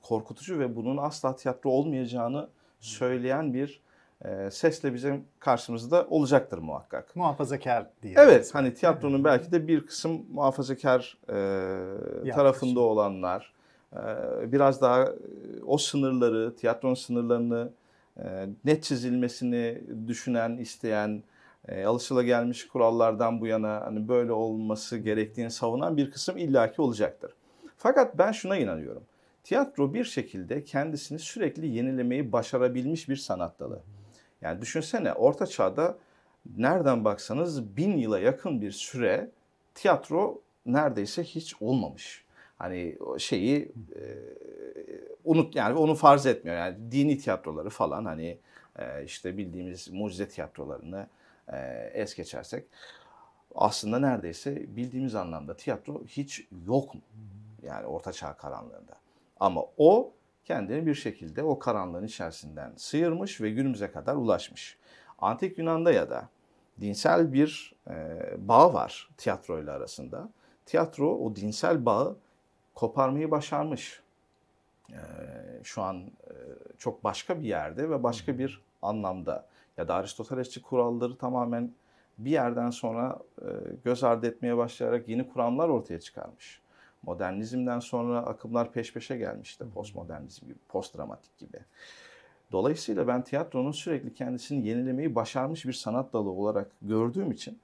korkutucu 0.01 0.59
ve 0.59 0.75
bunun 0.75 0.97
asla 0.97 1.35
tiyatro 1.35 1.69
olmayacağını 1.69 2.49
söyleyen 2.79 3.53
bir 3.53 3.81
e, 4.25 4.51
sesle 4.51 4.93
bizim 4.93 5.25
karşımızda 5.39 6.07
olacaktır 6.09 6.57
muhakkak. 6.57 7.15
Muhafazakar 7.15 7.87
diye. 8.03 8.15
Evet, 8.17 8.55
hani 8.55 8.73
tiyatronun 8.73 9.23
belki 9.23 9.51
de 9.51 9.67
bir 9.67 9.85
kısım 9.85 10.25
muhafazakar 10.31 11.17
e, 11.29 12.31
tarafında 12.31 12.79
olanlar, 12.79 13.53
e, 13.93 14.01
biraz 14.51 14.81
daha 14.81 15.03
e, 15.03 15.11
o 15.65 15.77
sınırları, 15.77 16.55
tiyatronun 16.55 16.93
sınırlarını 16.93 17.71
e, 18.17 18.47
net 18.65 18.83
çizilmesini 18.83 19.81
düşünen, 20.07 20.57
isteyen, 20.57 21.23
e, 21.67 21.85
alışılagelmiş 21.85 22.67
kurallardan 22.67 23.41
bu 23.41 23.47
yana 23.47 23.81
hani 23.85 24.07
böyle 24.07 24.31
olması 24.31 24.97
gerektiğini 24.97 25.51
savunan 25.51 25.97
bir 25.97 26.11
kısım 26.11 26.37
illaki 26.37 26.81
olacaktır. 26.81 27.33
Fakat 27.77 28.17
ben 28.17 28.31
şuna 28.31 28.57
inanıyorum. 28.57 29.03
Tiyatro 29.43 29.93
bir 29.93 30.03
şekilde 30.03 30.63
kendisini 30.63 31.19
sürekli 31.19 31.67
yenilemeyi 31.67 32.31
başarabilmiş 32.31 33.09
bir 33.09 33.15
sanat 33.15 33.59
dalı. 33.59 33.79
Yani 34.43 34.61
düşünsene 34.61 35.13
Orta 35.13 35.47
Çağ'da 35.47 35.97
nereden 36.57 37.05
baksanız 37.05 37.77
bin 37.77 37.97
yıla 37.97 38.19
yakın 38.19 38.61
bir 38.61 38.71
süre 38.71 39.31
tiyatro 39.75 40.41
neredeyse 40.65 41.23
hiç 41.23 41.61
olmamış. 41.61 42.25
Hani 42.57 42.97
şeyi 43.17 43.71
e, 43.95 44.01
unut 45.25 45.55
yani 45.55 45.77
onu 45.77 45.95
farz 45.95 46.25
etmiyor. 46.25 46.57
Yani 46.57 46.91
dini 46.91 47.17
tiyatroları 47.17 47.69
falan 47.69 48.05
hani 48.05 48.37
e, 48.79 49.03
işte 49.05 49.37
bildiğimiz 49.37 49.89
mucize 49.89 50.27
tiyatrolarını 50.27 51.07
e, 51.53 51.57
es 51.93 52.15
geçersek 52.15 52.65
aslında 53.55 53.99
neredeyse 53.99 54.75
bildiğimiz 54.75 55.15
anlamda 55.15 55.57
tiyatro 55.57 56.03
hiç 56.05 56.47
yok 56.67 56.93
mu? 56.93 57.01
Yani 57.61 57.85
Orta 57.85 58.13
Çağ 58.13 58.33
karanlığında. 58.33 58.93
Ama 59.39 59.61
o 59.77 60.11
kendini 60.45 60.85
bir 60.85 60.95
şekilde 60.95 61.43
o 61.43 61.59
karanlığın 61.59 62.03
içerisinden 62.03 62.73
sıyırmış 62.77 63.41
ve 63.41 63.49
günümüze 63.49 63.91
kadar 63.91 64.15
ulaşmış. 64.15 64.77
Antik 65.19 65.57
Yunan'da 65.57 65.91
ya 65.91 66.09
da 66.09 66.29
dinsel 66.81 67.33
bir 67.33 67.73
e, 67.89 68.19
bağ 68.37 68.73
var 68.73 69.09
tiyatroyla 69.17 69.73
arasında. 69.73 70.29
Tiyatro 70.65 71.17
o 71.17 71.35
dinsel 71.35 71.85
bağı 71.85 72.17
koparmayı 72.75 73.31
başarmış. 73.31 74.01
E, 74.89 74.99
şu 75.63 75.81
an 75.81 75.97
e, 75.97 76.33
çok 76.77 77.03
başka 77.03 77.41
bir 77.41 77.47
yerde 77.47 77.89
ve 77.89 78.03
başka 78.03 78.37
bir 78.37 78.61
anlamda. 78.81 79.47
Ya 79.77 79.87
da 79.87 79.95
Aristotelesçi 79.95 80.61
kuralları 80.61 81.17
tamamen 81.17 81.71
bir 82.17 82.31
yerden 82.31 82.69
sonra 82.69 83.19
e, 83.41 83.47
göz 83.83 84.03
ardı 84.03 84.27
etmeye 84.27 84.57
başlayarak 84.57 85.09
yeni 85.09 85.29
kuramlar 85.29 85.69
ortaya 85.69 85.99
çıkarmış. 85.99 86.61
Modernizmden 87.03 87.79
sonra 87.79 88.19
akımlar 88.19 88.71
peş 88.71 88.93
peşe 88.93 89.17
gelmişti. 89.17 89.65
Postmodernizm 89.73 90.45
gibi, 90.45 90.59
postdramatik 90.69 91.37
gibi. 91.37 91.57
Dolayısıyla 92.51 93.07
ben 93.07 93.23
tiyatronun 93.23 93.71
sürekli 93.71 94.13
kendisini 94.13 94.67
yenilemeyi 94.67 95.15
başarmış 95.15 95.65
bir 95.65 95.73
sanat 95.73 96.13
dalı 96.13 96.29
olarak 96.29 96.71
gördüğüm 96.81 97.31
için 97.31 97.59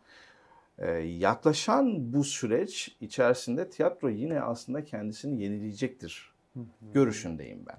e, 0.78 0.92
yaklaşan 1.00 2.14
bu 2.14 2.24
süreç 2.24 2.98
içerisinde 3.02 3.70
tiyatro 3.70 4.10
yine 4.10 4.42
aslında 4.42 4.86
kendisini 4.86 5.44
yenileyecektir 5.44 6.34
görüşündeyim 6.94 7.66
ben. 7.68 7.78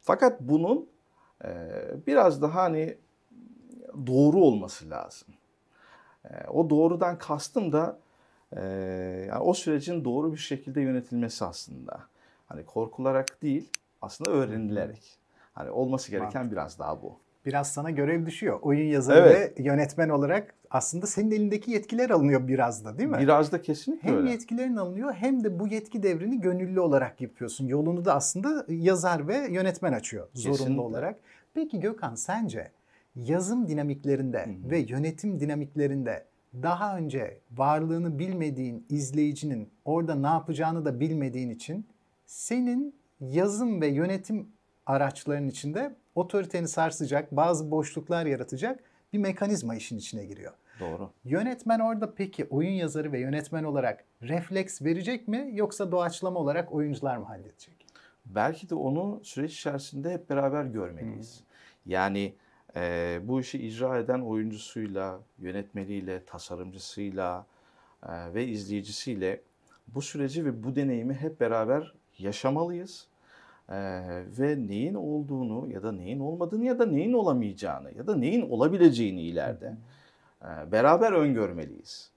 Fakat 0.00 0.40
bunun 0.40 0.88
e, 1.44 1.50
biraz 2.06 2.42
daha 2.42 2.62
hani 2.62 2.96
doğru 4.06 4.36
olması 4.36 4.90
lazım. 4.90 5.28
E, 6.24 6.46
o 6.48 6.70
doğrudan 6.70 7.18
kastım 7.18 7.72
da 7.72 7.98
e, 8.56 8.62
yani 9.28 9.40
o 9.40 9.54
sürecin 9.54 10.04
doğru 10.04 10.32
bir 10.32 10.38
şekilde 10.38 10.80
yönetilmesi 10.80 11.44
aslında. 11.44 12.00
Hani 12.46 12.64
korkularak 12.64 13.42
değil, 13.42 13.68
aslında 14.02 14.30
öğrenilerek. 14.30 15.18
Hani 15.52 15.70
olması 15.70 16.10
gereken 16.10 16.50
biraz 16.50 16.78
daha 16.78 17.02
bu. 17.02 17.18
Biraz 17.46 17.72
sana 17.72 17.90
görev 17.90 18.26
düşüyor. 18.26 18.58
Oyun 18.62 18.86
yazarı 18.88 19.18
Evet. 19.18 19.58
ve 19.58 19.62
yönetmen 19.62 20.08
olarak 20.08 20.54
aslında 20.70 21.06
senin 21.06 21.30
elindeki 21.30 21.70
yetkiler 21.70 22.10
alınıyor 22.10 22.48
biraz 22.48 22.84
da 22.84 22.98
değil 22.98 23.08
mi? 23.08 23.18
Biraz 23.18 23.52
da 23.52 23.62
kesinlikle 23.62 24.08
Hem 24.08 24.16
öyle. 24.16 24.30
yetkilerin 24.30 24.76
alınıyor 24.76 25.12
hem 25.12 25.44
de 25.44 25.58
bu 25.58 25.66
yetki 25.68 26.02
devrini 26.02 26.40
gönüllü 26.40 26.80
olarak 26.80 27.20
yapıyorsun. 27.20 27.66
Yolunu 27.66 28.04
da 28.04 28.14
aslında 28.14 28.64
yazar 28.68 29.28
ve 29.28 29.36
yönetmen 29.50 29.92
açıyor 29.92 30.28
zorunlu 30.34 30.56
Kesinlikle. 30.58 30.80
olarak. 30.82 31.16
Peki 31.54 31.80
Gökhan 31.80 32.14
sence 32.14 32.70
yazım 33.16 33.68
dinamiklerinde 33.68 34.46
Hı 34.46 34.50
hı. 34.66 34.70
ve 34.70 34.78
yönetim 34.78 35.40
dinamiklerinde 35.40 36.24
daha 36.62 36.96
önce 36.96 37.40
varlığını 37.50 38.18
bilmediğin 38.18 38.86
izleyicinin 38.88 39.70
orada 39.84 40.14
ne 40.14 40.26
yapacağını 40.26 40.84
da 40.84 41.00
bilmediğin 41.00 41.50
için 41.50 41.86
senin 42.26 42.94
yazım 43.20 43.80
ve 43.80 43.86
yönetim 43.86 44.48
araçların 44.86 45.48
içinde 45.48 45.94
otoriteni 46.14 46.68
sarsacak, 46.68 47.32
bazı 47.32 47.70
boşluklar 47.70 48.26
yaratacak 48.26 48.80
bir 49.12 49.18
mekanizma 49.18 49.74
işin 49.74 49.98
içine 49.98 50.24
giriyor. 50.24 50.52
Doğru. 50.80 51.10
Yönetmen 51.24 51.80
orada 51.80 52.14
peki 52.14 52.44
oyun 52.44 52.70
yazarı 52.70 53.12
ve 53.12 53.20
yönetmen 53.20 53.64
olarak 53.64 54.04
refleks 54.22 54.82
verecek 54.82 55.28
mi 55.28 55.50
yoksa 55.52 55.92
doğaçlama 55.92 56.40
olarak 56.40 56.72
oyuncular 56.72 57.16
mı 57.16 57.24
halledecek? 57.24 57.86
Belki 58.26 58.70
de 58.70 58.74
onu 58.74 59.20
süreç 59.22 59.54
içerisinde 59.54 60.12
hep 60.12 60.30
beraber 60.30 60.64
görmeliyiz. 60.64 61.40
Yani 61.86 62.34
e, 62.78 63.20
bu 63.22 63.40
işi 63.40 63.58
icra 63.58 63.98
eden 63.98 64.20
oyuncusuyla, 64.20 65.20
yönetmeliyle, 65.38 66.24
tasarımcısıyla 66.24 67.46
e, 68.08 68.34
ve 68.34 68.46
izleyicisiyle 68.46 69.40
bu 69.88 70.02
süreci 70.02 70.44
ve 70.44 70.62
bu 70.64 70.76
deneyimi 70.76 71.14
hep 71.14 71.40
beraber 71.40 71.94
yaşamalıyız. 72.18 73.06
E, 73.68 73.76
ve 74.38 74.66
neyin 74.68 74.94
olduğunu 74.94 75.72
ya 75.72 75.82
da 75.82 75.92
neyin 75.92 76.20
olmadığını 76.20 76.64
ya 76.64 76.78
da 76.78 76.86
neyin 76.86 77.12
olamayacağını 77.12 77.96
ya 77.98 78.06
da 78.06 78.16
neyin 78.16 78.50
olabileceğini 78.50 79.22
ileride 79.22 79.76
e, 80.42 80.72
beraber 80.72 81.12
öngörmeliyiz. 81.12 82.10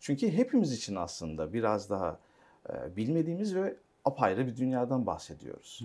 Çünkü 0.00 0.32
hepimiz 0.32 0.72
için 0.72 0.94
aslında 0.94 1.52
biraz 1.52 1.90
daha 1.90 2.18
e, 2.70 2.96
bilmediğimiz 2.96 3.54
ve 3.54 3.76
apayrı 4.08 4.46
bir 4.46 4.56
dünyadan 4.56 5.06
bahsediyoruz. 5.06 5.84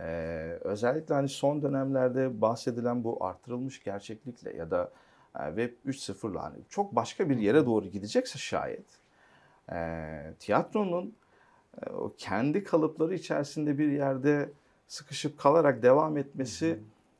Ee, 0.00 0.58
özellikle 0.60 1.14
hani 1.14 1.28
son 1.28 1.62
dönemlerde 1.62 2.40
bahsedilen 2.40 3.04
bu 3.04 3.24
artırılmış 3.24 3.84
gerçeklikle 3.84 4.56
ya 4.56 4.70
da 4.70 4.90
e, 5.40 5.46
Web 5.46 5.72
3.0'la 5.86 6.42
hani 6.42 6.56
çok 6.68 6.96
başka 6.96 7.30
bir 7.30 7.36
yere 7.36 7.66
doğru 7.66 7.86
gidecekse 7.86 8.38
şayet 8.38 8.86
e, 9.72 10.34
tiyatronun 10.38 11.14
e, 11.82 11.90
o 11.90 12.12
kendi 12.18 12.64
kalıpları 12.64 13.14
içerisinde 13.14 13.78
bir 13.78 13.92
yerde 13.92 14.50
sıkışıp 14.88 15.38
kalarak 15.38 15.82
devam 15.82 16.16
etmesi 16.16 16.78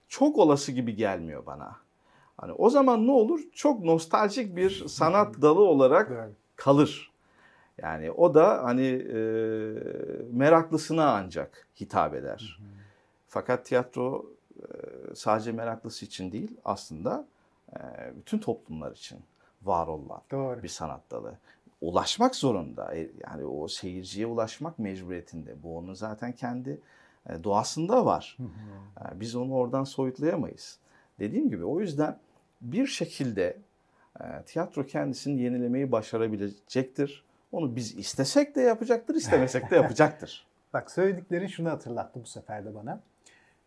çok 0.08 0.38
olası 0.38 0.72
gibi 0.72 0.96
gelmiyor 0.96 1.46
bana. 1.46 1.76
Hani 2.36 2.52
o 2.52 2.70
zaman 2.70 3.06
ne 3.06 3.12
olur? 3.12 3.40
Çok 3.54 3.84
nostaljik 3.84 4.56
bir 4.56 4.88
sanat 4.88 5.42
dalı 5.42 5.60
olarak 5.60 6.30
kalır. 6.56 7.11
Yani 7.82 8.10
o 8.10 8.34
da 8.34 8.64
hani 8.64 8.86
e, 8.86 9.18
meraklısına 10.32 11.14
ancak 11.14 11.66
hitap 11.80 12.14
eder. 12.14 12.58
Hı 12.58 12.64
hı. 12.64 12.68
Fakat 13.28 13.66
tiyatro 13.66 14.26
e, 14.60 14.64
sadece 15.14 15.52
meraklısı 15.52 16.04
için 16.04 16.32
değil 16.32 16.56
aslında 16.64 17.26
e, 17.72 17.78
bütün 18.16 18.38
toplumlar 18.38 18.92
için 18.92 19.18
var 19.62 19.86
olan 19.86 20.20
Doğru. 20.30 20.62
bir 20.62 20.68
sanat 20.68 21.10
dalı. 21.10 21.34
Ulaşmak 21.80 22.36
zorunda. 22.36 22.96
E, 22.96 23.10
yani 23.28 23.44
o 23.44 23.68
seyirciye 23.68 24.26
ulaşmak 24.26 24.78
mecburiyetinde. 24.78 25.62
Bu 25.62 25.78
onun 25.78 25.94
zaten 25.94 26.32
kendi 26.32 26.80
doğasında 27.44 28.06
var. 28.06 28.36
Hı 28.38 28.42
hı. 28.42 29.20
Biz 29.20 29.36
onu 29.36 29.54
oradan 29.54 29.84
soyutlayamayız. 29.84 30.78
Dediğim 31.18 31.50
gibi 31.50 31.64
o 31.64 31.80
yüzden 31.80 32.18
bir 32.60 32.86
şekilde 32.86 33.56
tiyatro 34.46 34.86
kendisini 34.86 35.42
yenilemeyi 35.42 35.92
başarabilecektir 35.92 37.24
onu 37.52 37.76
biz 37.76 37.98
istesek 37.98 38.56
de 38.56 38.60
yapacaktır, 38.60 39.14
istemesek 39.14 39.70
de 39.70 39.76
yapacaktır. 39.76 40.46
Bak 40.72 40.90
söylediklerin 40.90 41.46
şunu 41.46 41.70
hatırlattı 41.70 42.20
bu 42.22 42.26
sefer 42.26 42.64
de 42.64 42.74
bana. 42.74 43.00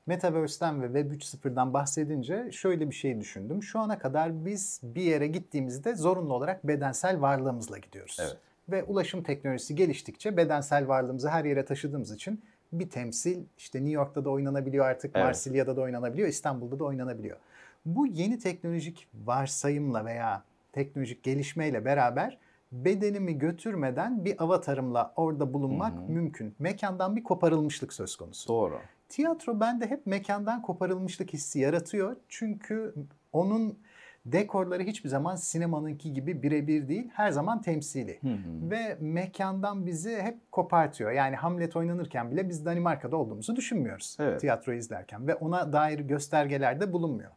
Metaverse'den 0.06 0.82
ve 0.82 0.86
Web 0.86 1.12
3.0'dan 1.12 1.74
bahsedince 1.74 2.52
şöyle 2.52 2.90
bir 2.90 2.96
şey 2.96 3.20
düşündüm. 3.20 3.64
Şu 3.64 3.80
ana 3.80 4.00
kadar 4.00 4.46
biz 4.46 4.80
bir 4.84 5.02
yere 5.02 5.28
gittiğimizde 5.28 5.96
zorunlu 5.96 6.34
olarak 6.34 6.68
bedensel 6.68 7.22
varlığımızla 7.22 7.78
gidiyoruz. 7.78 8.18
Evet. 8.22 8.38
Ve 8.70 8.84
ulaşım 8.84 9.24
teknolojisi 9.24 9.76
geliştikçe 9.76 10.38
bedensel 10.38 10.88
varlığımızı 10.88 11.30
her 11.30 11.46
yere 11.46 11.66
taşıdığımız 11.66 12.12
için 12.12 12.44
bir 12.72 12.90
temsil 12.90 13.44
işte 13.58 13.80
New 13.80 13.92
York'ta 13.92 14.26
da 14.26 14.30
oynanabiliyor 14.30 14.86
artık, 14.86 15.12
evet. 15.16 15.26
Marsilya'da 15.26 15.76
da 15.76 15.82
oynanabiliyor, 15.82 16.28
İstanbul'da 16.28 16.80
da 16.80 16.84
oynanabiliyor. 16.84 17.38
Bu 17.86 18.08
yeni 18.08 18.40
teknolojik 18.40 19.08
varsayımla 19.14 20.06
veya 20.06 20.44
teknolojik 20.74 21.24
gelişmeyle 21.24 21.86
beraber 21.86 22.38
bedenimi 22.86 23.38
götürmeden 23.38 24.26
bir 24.26 24.44
avatarımla 24.44 25.14
orada 25.16 25.54
bulunmak 25.54 25.94
Hı-hı. 25.94 26.12
mümkün. 26.12 26.56
Mekandan 26.60 27.16
bir 27.16 27.24
koparılmışlık 27.24 27.94
söz 27.94 28.16
konusu. 28.16 28.50
Doğru. 28.50 28.80
Tiyatro 29.10 29.60
bende 29.60 29.90
hep 29.90 30.06
mekandan 30.06 30.62
koparılmışlık 30.62 31.34
hissi 31.34 31.60
yaratıyor. 31.60 32.16
Çünkü 32.30 32.94
onun 33.34 33.80
dekorları 34.26 34.84
hiçbir 34.84 35.10
zaman 35.10 35.36
sinemanınki 35.36 36.14
gibi 36.14 36.44
birebir 36.44 36.88
değil. 36.88 37.10
Her 37.14 37.32
zaman 37.32 37.62
temsili. 37.62 38.20
Hı 38.22 38.28
hı. 38.28 38.70
Ve 38.70 38.98
mekandan 39.00 39.86
bizi 39.86 40.18
hep 40.22 40.52
kopartıyor. 40.52 41.12
Yani 41.12 41.36
Hamlet 41.36 41.76
oynanırken 41.76 42.32
bile 42.32 42.50
biz 42.50 42.66
Danimarka'da 42.66 43.18
olduğumuzu 43.18 43.56
düşünmüyoruz. 43.56 44.18
Evet. 44.20 44.42
Tiyatro 44.42 44.74
izlerken. 44.74 45.28
Ve 45.28 45.36
ona 45.36 45.74
dair 45.74 46.00
göstergeler 46.00 46.82
de 46.82 46.94
bulunmuyor. 46.94 47.32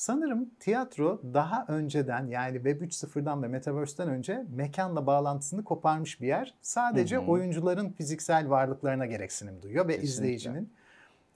Sanırım 0.00 0.50
tiyatro 0.60 1.20
daha 1.34 1.64
önceden 1.68 2.26
yani 2.26 2.54
Web 2.54 2.82
3.0'dan 2.82 3.42
ve 3.42 3.48
Metaverse'den 3.48 4.08
önce 4.08 4.46
mekanla 4.56 5.06
bağlantısını 5.06 5.64
koparmış 5.64 6.20
bir 6.20 6.26
yer. 6.26 6.54
Sadece 6.62 7.16
hı 7.16 7.20
hı. 7.20 7.26
oyuncuların 7.26 7.92
fiziksel 7.92 8.50
varlıklarına 8.50 9.06
gereksinim 9.06 9.62
duyuyor 9.62 9.88
ve 9.88 9.92
Kesinlikle. 9.92 10.12
izleyicinin. 10.12 10.72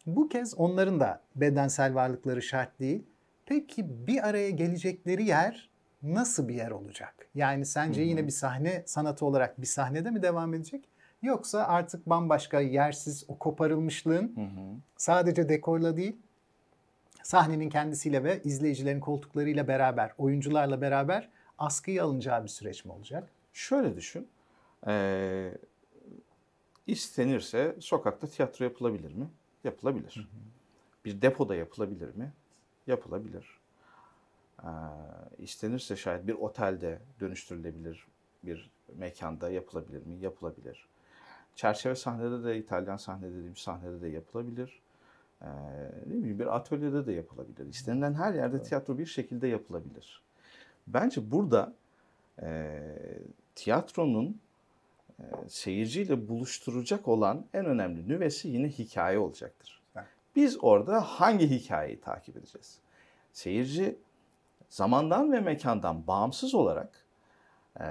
Bu 0.06 0.28
kez 0.28 0.54
onların 0.54 1.00
da 1.00 1.20
bedensel 1.36 1.94
varlıkları 1.94 2.42
şart 2.42 2.80
değil. 2.80 3.02
Peki 3.46 4.06
bir 4.06 4.28
araya 4.28 4.50
gelecekleri 4.50 5.24
yer 5.24 5.70
nasıl 6.02 6.48
bir 6.48 6.54
yer 6.54 6.70
olacak? 6.70 7.28
Yani 7.34 7.66
sence 7.66 8.00
hı 8.00 8.04
hı. 8.04 8.08
yine 8.08 8.26
bir 8.26 8.32
sahne 8.32 8.82
sanatı 8.86 9.26
olarak 9.26 9.60
bir 9.60 9.66
sahnede 9.66 10.10
mi 10.10 10.22
devam 10.22 10.54
edecek? 10.54 10.88
Yoksa 11.22 11.64
artık 11.64 12.06
bambaşka 12.06 12.60
yersiz 12.60 13.24
o 13.28 13.38
koparılmışlığın 13.38 14.36
hı 14.36 14.40
hı. 14.40 14.76
sadece 14.96 15.48
dekorla 15.48 15.96
değil 15.96 16.16
sahnenin 17.24 17.70
kendisiyle 17.70 18.24
ve 18.24 18.42
izleyicilerin 18.42 19.00
koltuklarıyla 19.00 19.68
beraber, 19.68 20.12
oyuncularla 20.18 20.80
beraber 20.80 21.28
askıya 21.58 22.04
alınacağı 22.04 22.44
bir 22.44 22.48
süreç 22.48 22.84
mi 22.84 22.92
olacak? 22.92 23.30
Şöyle 23.52 23.96
düşün. 23.96 24.28
Ee, 24.86 25.52
istenirse 26.86 27.76
sokakta 27.80 28.26
tiyatro 28.26 28.64
yapılabilir 28.64 29.14
mi? 29.14 29.28
Yapılabilir. 29.64 30.16
Hı 30.16 30.20
hı. 30.20 30.44
Bir 31.04 31.22
depoda 31.22 31.54
yapılabilir 31.54 32.14
mi? 32.14 32.32
Yapılabilir. 32.86 33.58
Ee, 34.62 34.66
istenirse 35.38 35.96
şayet 35.96 36.26
bir 36.26 36.34
otelde 36.34 36.98
dönüştürülebilir 37.20 38.06
bir 38.42 38.70
mekanda 38.96 39.50
yapılabilir 39.50 40.06
mi? 40.06 40.14
Yapılabilir. 40.14 40.88
Çerçeve 41.54 41.94
sahnede 41.94 42.44
de 42.44 42.58
İtalyan 42.58 42.96
sahnede 42.96 43.34
dediğim 43.34 43.56
sahnede 43.56 44.00
de 44.00 44.08
yapılabilir. 44.08 44.83
Ee, 45.44 45.48
ne 46.06 46.16
bileyim 46.16 46.38
bir 46.38 46.56
atölyede 46.56 47.06
de 47.06 47.12
yapılabilir. 47.12 47.66
İstenilen 47.66 48.14
her 48.14 48.34
yerde 48.34 48.62
tiyatro 48.62 48.98
bir 48.98 49.06
şekilde 49.06 49.46
yapılabilir. 49.46 50.22
Bence 50.86 51.30
burada 51.30 51.74
e, 52.42 52.80
tiyatronun 53.54 54.40
e, 55.20 55.24
seyirciyle 55.48 56.28
buluşturacak 56.28 57.08
olan 57.08 57.46
en 57.54 57.64
önemli 57.64 58.08
nüvesi 58.08 58.48
yine 58.48 58.68
hikaye 58.68 59.18
olacaktır. 59.18 59.80
Biz 60.36 60.64
orada 60.64 61.00
hangi 61.00 61.50
hikayeyi 61.50 62.00
takip 62.00 62.36
edeceğiz? 62.36 62.78
Seyirci 63.32 63.98
zamandan 64.68 65.32
ve 65.32 65.40
mekandan 65.40 66.06
bağımsız 66.06 66.54
olarak 66.54 67.04
e, 67.80 67.84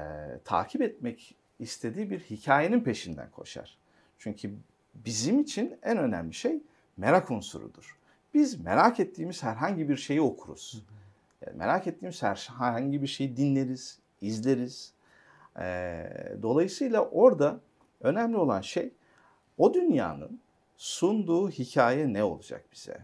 takip 0.46 0.82
etmek 0.82 1.36
istediği 1.60 2.10
bir 2.10 2.20
hikayenin 2.20 2.82
peşinden 2.82 3.32
koşar. 3.32 3.78
Çünkü 4.18 4.52
bizim 4.94 5.40
için 5.40 5.80
en 5.84 5.98
önemli 5.98 6.34
şey 6.34 6.64
merak 6.98 7.32
unsurudur. 7.32 7.98
Biz 8.34 8.60
merak 8.60 9.00
ettiğimiz 9.00 9.44
herhangi 9.44 9.90
bir 9.90 9.98
şeyi 9.98 10.22
okuruz. 10.22 10.84
Yani 11.46 11.58
merak 11.58 11.88
ettiğimiz 11.88 12.24
herhangi 12.24 13.02
bir 13.02 13.08
şeyi 13.08 13.38
dinleriz, 13.38 14.00
izleriz. 14.22 14.94
Ee, 15.60 16.10
dolayısıyla 16.42 17.02
orada 17.02 17.60
önemli 18.02 18.38
olan 18.38 18.62
şey 18.62 18.92
o 19.58 19.74
dünyanın 19.74 20.40
sunduğu 20.78 21.50
hikaye 21.50 22.14
ne 22.14 22.24
olacak 22.24 22.66
bize? 22.74 22.98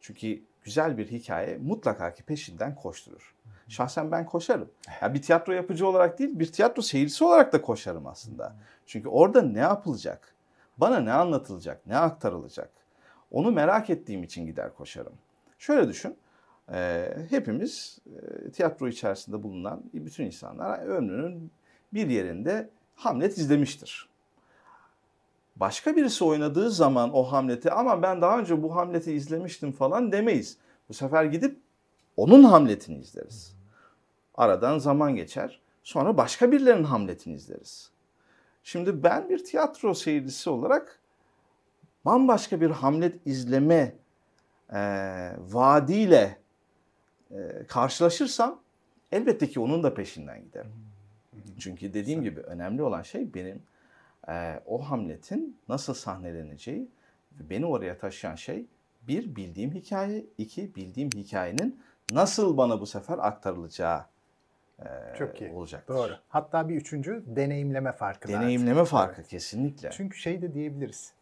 Çünkü 0.00 0.42
güzel 0.62 0.98
bir 0.98 1.10
hikaye 1.10 1.58
mutlaka 1.58 2.14
ki 2.14 2.22
peşinden 2.22 2.74
koşturur. 2.74 3.34
Şahsen 3.68 4.10
ben 4.10 4.26
koşarım. 4.26 4.70
Yani 5.02 5.14
bir 5.14 5.22
tiyatro 5.22 5.52
yapıcı 5.52 5.86
olarak 5.86 6.18
değil, 6.18 6.38
bir 6.38 6.52
tiyatro 6.52 6.82
seyircisi 6.82 7.24
olarak 7.24 7.52
da 7.52 7.62
koşarım 7.62 8.06
aslında. 8.06 8.56
Çünkü 8.86 9.08
orada 9.08 9.42
ne 9.42 9.58
yapılacak? 9.58 10.34
Bana 10.78 11.00
ne 11.00 11.12
anlatılacak? 11.12 11.86
Ne 11.86 11.96
aktarılacak? 11.96 12.81
Onu 13.32 13.52
merak 13.52 13.90
ettiğim 13.90 14.22
için 14.22 14.46
gider 14.46 14.74
koşarım. 14.74 15.12
Şöyle 15.58 15.88
düşün, 15.88 16.16
e, 16.72 17.08
hepimiz 17.30 17.98
e, 18.06 18.50
tiyatro 18.50 18.88
içerisinde 18.88 19.42
bulunan 19.42 19.82
bütün 19.94 20.26
insanlar 20.26 20.86
ömrünün 20.86 21.50
bir 21.94 22.06
yerinde 22.06 22.70
Hamlet 22.94 23.38
izlemiştir. 23.38 24.08
Başka 25.56 25.96
birisi 25.96 26.24
oynadığı 26.24 26.70
zaman 26.70 27.14
o 27.14 27.22
Hamlet'i 27.22 27.70
ama 27.70 28.02
ben 28.02 28.22
daha 28.22 28.38
önce 28.38 28.62
bu 28.62 28.76
Hamlet'i 28.76 29.12
izlemiştim 29.12 29.72
falan 29.72 30.12
demeyiz. 30.12 30.56
Bu 30.88 30.94
sefer 30.94 31.24
gidip 31.24 31.56
onun 32.16 32.42
Hamlet'ini 32.42 32.98
izleriz. 32.98 33.56
Aradan 34.34 34.78
zaman 34.78 35.16
geçer. 35.16 35.60
Sonra 35.82 36.16
başka 36.16 36.52
birilerinin 36.52 36.84
Hamlet'ini 36.84 37.34
izleriz. 37.34 37.90
Şimdi 38.62 39.02
ben 39.02 39.28
bir 39.28 39.44
tiyatro 39.44 39.94
seyircisi 39.94 40.50
olarak 40.50 41.01
bambaşka 42.04 42.60
bir 42.60 42.70
Hamlet 42.70 43.26
izleme 43.26 43.94
e, 44.72 44.80
vaadiyle 45.38 46.36
e, 47.30 47.66
karşılaşırsam 47.68 48.60
elbette 49.12 49.48
ki 49.48 49.60
onun 49.60 49.82
da 49.82 49.94
peşinden 49.94 50.44
giderim. 50.44 50.72
Çünkü 51.58 51.94
dediğim 51.94 52.22
gibi 52.22 52.40
önemli 52.40 52.82
olan 52.82 53.02
şey 53.02 53.34
benim 53.34 53.62
e, 54.28 54.60
o 54.66 54.90
Hamlet'in 54.90 55.58
nasıl 55.68 55.94
sahneleneceği 55.94 56.88
beni 57.30 57.66
oraya 57.66 57.98
taşıyan 57.98 58.34
şey 58.34 58.66
bir 59.08 59.36
bildiğim 59.36 59.72
hikaye, 59.74 60.24
iki 60.38 60.74
bildiğim 60.74 61.10
hikayenin 61.10 61.80
nasıl 62.10 62.56
bana 62.56 62.80
bu 62.80 62.86
sefer 62.86 63.18
aktarılacağı 63.18 64.04
e, 64.78 64.84
Çok 65.18 65.40
iyi. 65.40 65.50
olacaktır. 65.50 65.94
Doğru. 65.94 66.12
Hatta 66.28 66.68
bir 66.68 66.74
üçüncü 66.76 67.24
deneyimleme 67.26 67.92
farkı 67.92 68.28
Deneyimleme 68.28 68.84
farkı 68.84 69.22
kesinlikle. 69.22 69.90
Çünkü 69.90 70.18
şey 70.18 70.42
de 70.42 70.54
diyebiliriz. 70.54 71.12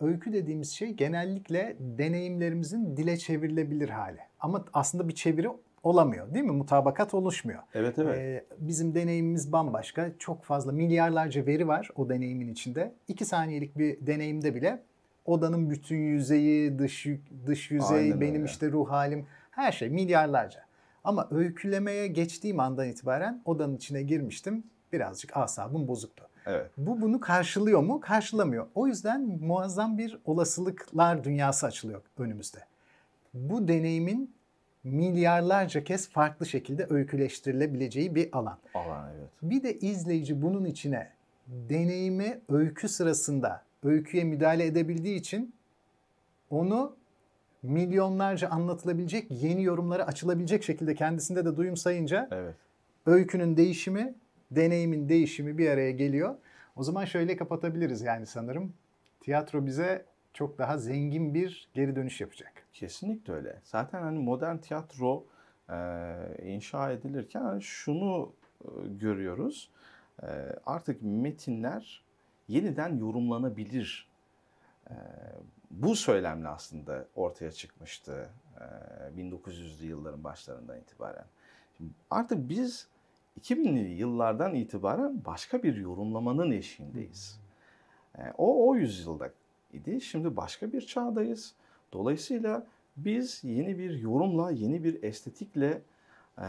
Öykü 0.00 0.32
dediğimiz 0.32 0.70
şey 0.70 0.88
genellikle 0.90 1.76
deneyimlerimizin 1.80 2.96
dile 2.96 3.16
çevrilebilir 3.16 3.88
hali. 3.88 4.18
Ama 4.40 4.64
aslında 4.72 5.08
bir 5.08 5.14
çeviri 5.14 5.48
olamıyor 5.82 6.34
değil 6.34 6.44
mi? 6.44 6.52
Mutabakat 6.52 7.14
oluşmuyor. 7.14 7.62
Evet 7.74 7.98
evet. 7.98 8.18
Ee, 8.18 8.44
bizim 8.58 8.94
deneyimimiz 8.94 9.52
bambaşka. 9.52 10.10
Çok 10.18 10.44
fazla 10.44 10.72
milyarlarca 10.72 11.46
veri 11.46 11.68
var 11.68 11.90
o 11.96 12.08
deneyimin 12.08 12.48
içinde. 12.48 12.94
İki 13.08 13.24
saniyelik 13.24 13.78
bir 13.78 14.06
deneyimde 14.06 14.54
bile 14.54 14.82
odanın 15.24 15.70
bütün 15.70 15.96
yüzeyi, 15.96 16.78
dış 16.78 17.06
dış 17.46 17.70
yüzey, 17.70 17.98
Aynen 17.98 18.20
benim 18.20 18.34
öyle. 18.34 18.44
işte 18.44 18.70
ruh 18.70 18.90
halim, 18.90 19.26
her 19.50 19.72
şey 19.72 19.88
milyarlarca. 19.88 20.60
Ama 21.04 21.28
öykülemeye 21.30 22.06
geçtiğim 22.06 22.60
andan 22.60 22.88
itibaren 22.88 23.42
odanın 23.44 23.76
içine 23.76 24.02
girmiştim. 24.02 24.64
Birazcık 24.92 25.36
asabım 25.36 25.88
bozuktu. 25.88 26.29
Evet. 26.50 26.70
Bu 26.76 27.00
bunu 27.00 27.20
karşılıyor 27.20 27.80
mu? 27.82 28.00
Karşılamıyor. 28.00 28.66
O 28.74 28.86
yüzden 28.86 29.20
muazzam 29.40 29.98
bir 29.98 30.18
olasılıklar 30.24 31.24
dünyası 31.24 31.66
açılıyor 31.66 32.02
önümüzde. 32.18 32.58
Bu 33.34 33.68
deneyimin 33.68 34.34
milyarlarca 34.84 35.84
kez 35.84 36.08
farklı 36.08 36.46
şekilde 36.46 36.86
öyküleştirilebileceği 36.90 38.14
bir 38.14 38.28
alan. 38.32 38.58
Alan 38.74 39.08
evet. 39.18 39.28
Bir 39.42 39.62
de 39.62 39.78
izleyici 39.78 40.42
bunun 40.42 40.64
içine 40.64 41.10
deneyimi 41.46 42.40
öykü 42.48 42.88
sırasında 42.88 43.62
öyküye 43.82 44.24
müdahale 44.24 44.66
edebildiği 44.66 45.18
için 45.18 45.54
onu 46.50 46.96
milyonlarca 47.62 48.48
anlatılabilecek, 48.48 49.26
yeni 49.30 49.64
yorumlara 49.64 50.04
açılabilecek 50.04 50.62
şekilde 50.64 50.94
kendisinde 50.94 51.44
de 51.44 51.56
duyum 51.56 51.76
sayınca 51.76 52.28
Evet. 52.30 52.54
öykünün 53.06 53.56
değişimi, 53.56 54.14
deneyimin 54.50 55.08
değişimi 55.08 55.58
bir 55.58 55.70
araya 55.70 55.90
geliyor. 55.90 56.36
O 56.76 56.82
zaman 56.82 57.04
şöyle 57.04 57.36
kapatabiliriz 57.36 58.02
yani 58.02 58.26
sanırım. 58.26 58.72
Tiyatro 59.20 59.66
bize 59.66 60.06
çok 60.32 60.58
daha 60.58 60.78
zengin 60.78 61.34
bir 61.34 61.68
geri 61.74 61.96
dönüş 61.96 62.20
yapacak. 62.20 62.52
Kesinlikle 62.72 63.32
öyle. 63.32 63.60
Zaten 63.64 64.02
hani 64.02 64.18
modern 64.18 64.56
tiyatro 64.56 65.26
e, 65.70 65.76
inşa 66.42 66.92
edilirken 66.92 67.40
hani 67.40 67.62
şunu 67.62 68.32
e, 68.64 68.68
görüyoruz. 68.88 69.70
E, 70.22 70.26
artık 70.66 71.02
metinler 71.02 72.04
yeniden 72.48 72.96
yorumlanabilir. 72.96 74.08
E, 74.90 74.94
bu 75.70 75.96
söylemle 75.96 76.48
aslında 76.48 77.06
ortaya 77.14 77.52
çıkmıştı 77.52 78.28
e, 78.60 79.20
1900'lü 79.20 79.84
yılların 79.84 80.24
başlarından 80.24 80.78
itibaren. 80.78 81.24
Şimdi 81.76 81.90
artık 82.10 82.48
biz 82.48 82.88
2000'li 83.40 83.94
yıllardan 83.94 84.54
itibaren 84.54 85.24
başka 85.24 85.62
bir 85.62 85.76
yorumlamanın 85.76 86.50
eşiğindeyiz. 86.50 87.40
E, 88.18 88.22
o 88.38 88.68
o 88.68 88.76
yüzyılda 88.76 89.30
idi. 89.72 90.00
Şimdi 90.00 90.36
başka 90.36 90.72
bir 90.72 90.80
çağdayız. 90.80 91.54
Dolayısıyla 91.92 92.66
biz 92.96 93.44
yeni 93.44 93.78
bir 93.78 93.98
yorumla, 93.98 94.50
yeni 94.50 94.84
bir 94.84 95.02
estetikle 95.02 95.82
e, 96.38 96.44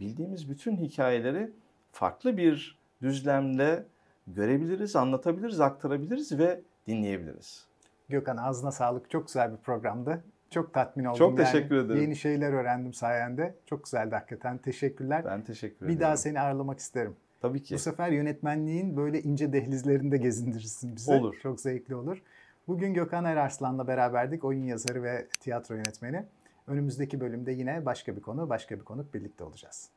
bildiğimiz 0.00 0.50
bütün 0.50 0.76
hikayeleri 0.76 1.50
farklı 1.92 2.36
bir 2.36 2.78
düzlemle 3.02 3.86
görebiliriz, 4.26 4.96
anlatabiliriz, 4.96 5.60
aktarabiliriz 5.60 6.38
ve 6.38 6.60
dinleyebiliriz. 6.86 7.66
Gökhan 8.08 8.36
ağzına 8.36 8.72
sağlık. 8.72 9.10
Çok 9.10 9.26
güzel 9.26 9.52
bir 9.52 9.56
programdı. 9.56 10.24
Çok 10.54 10.74
tatmin 10.74 11.04
oldum. 11.04 11.18
Çok 11.18 11.38
yani. 11.38 11.46
teşekkür 11.46 11.76
ederim. 11.76 12.02
Yeni 12.02 12.16
şeyler 12.16 12.52
öğrendim 12.52 12.94
sayende. 12.94 13.54
Çok 13.66 13.84
güzeldi 13.84 14.14
hakikaten. 14.14 14.58
Teşekkürler. 14.58 15.24
Ben 15.24 15.44
teşekkür 15.44 15.80
bir 15.80 15.84
ediyorum. 15.84 16.00
daha 16.00 16.16
seni 16.16 16.40
ağırlamak 16.40 16.78
isterim. 16.78 17.16
Tabii 17.40 17.62
ki. 17.62 17.74
Bu 17.74 17.78
sefer 17.78 18.10
yönetmenliğin 18.10 18.96
böyle 18.96 19.22
ince 19.22 19.52
dehlizlerinde 19.52 20.16
gezindirirsin 20.16 20.96
bizi. 20.96 21.12
Olur. 21.12 21.38
Çok 21.42 21.60
zevkli 21.60 21.94
olur. 21.94 22.22
Bugün 22.68 22.94
Gökhan 22.94 23.24
Erarslan'la 23.24 23.86
beraberdik. 23.86 24.44
Oyun 24.44 24.64
yazarı 24.64 25.02
ve 25.02 25.26
tiyatro 25.40 25.74
yönetmeni. 25.74 26.24
Önümüzdeki 26.66 27.20
bölümde 27.20 27.52
yine 27.52 27.86
başka 27.86 28.16
bir 28.16 28.20
konu, 28.22 28.48
başka 28.48 28.76
bir 28.76 28.84
konuk 28.84 29.14
birlikte 29.14 29.44
olacağız. 29.44 29.90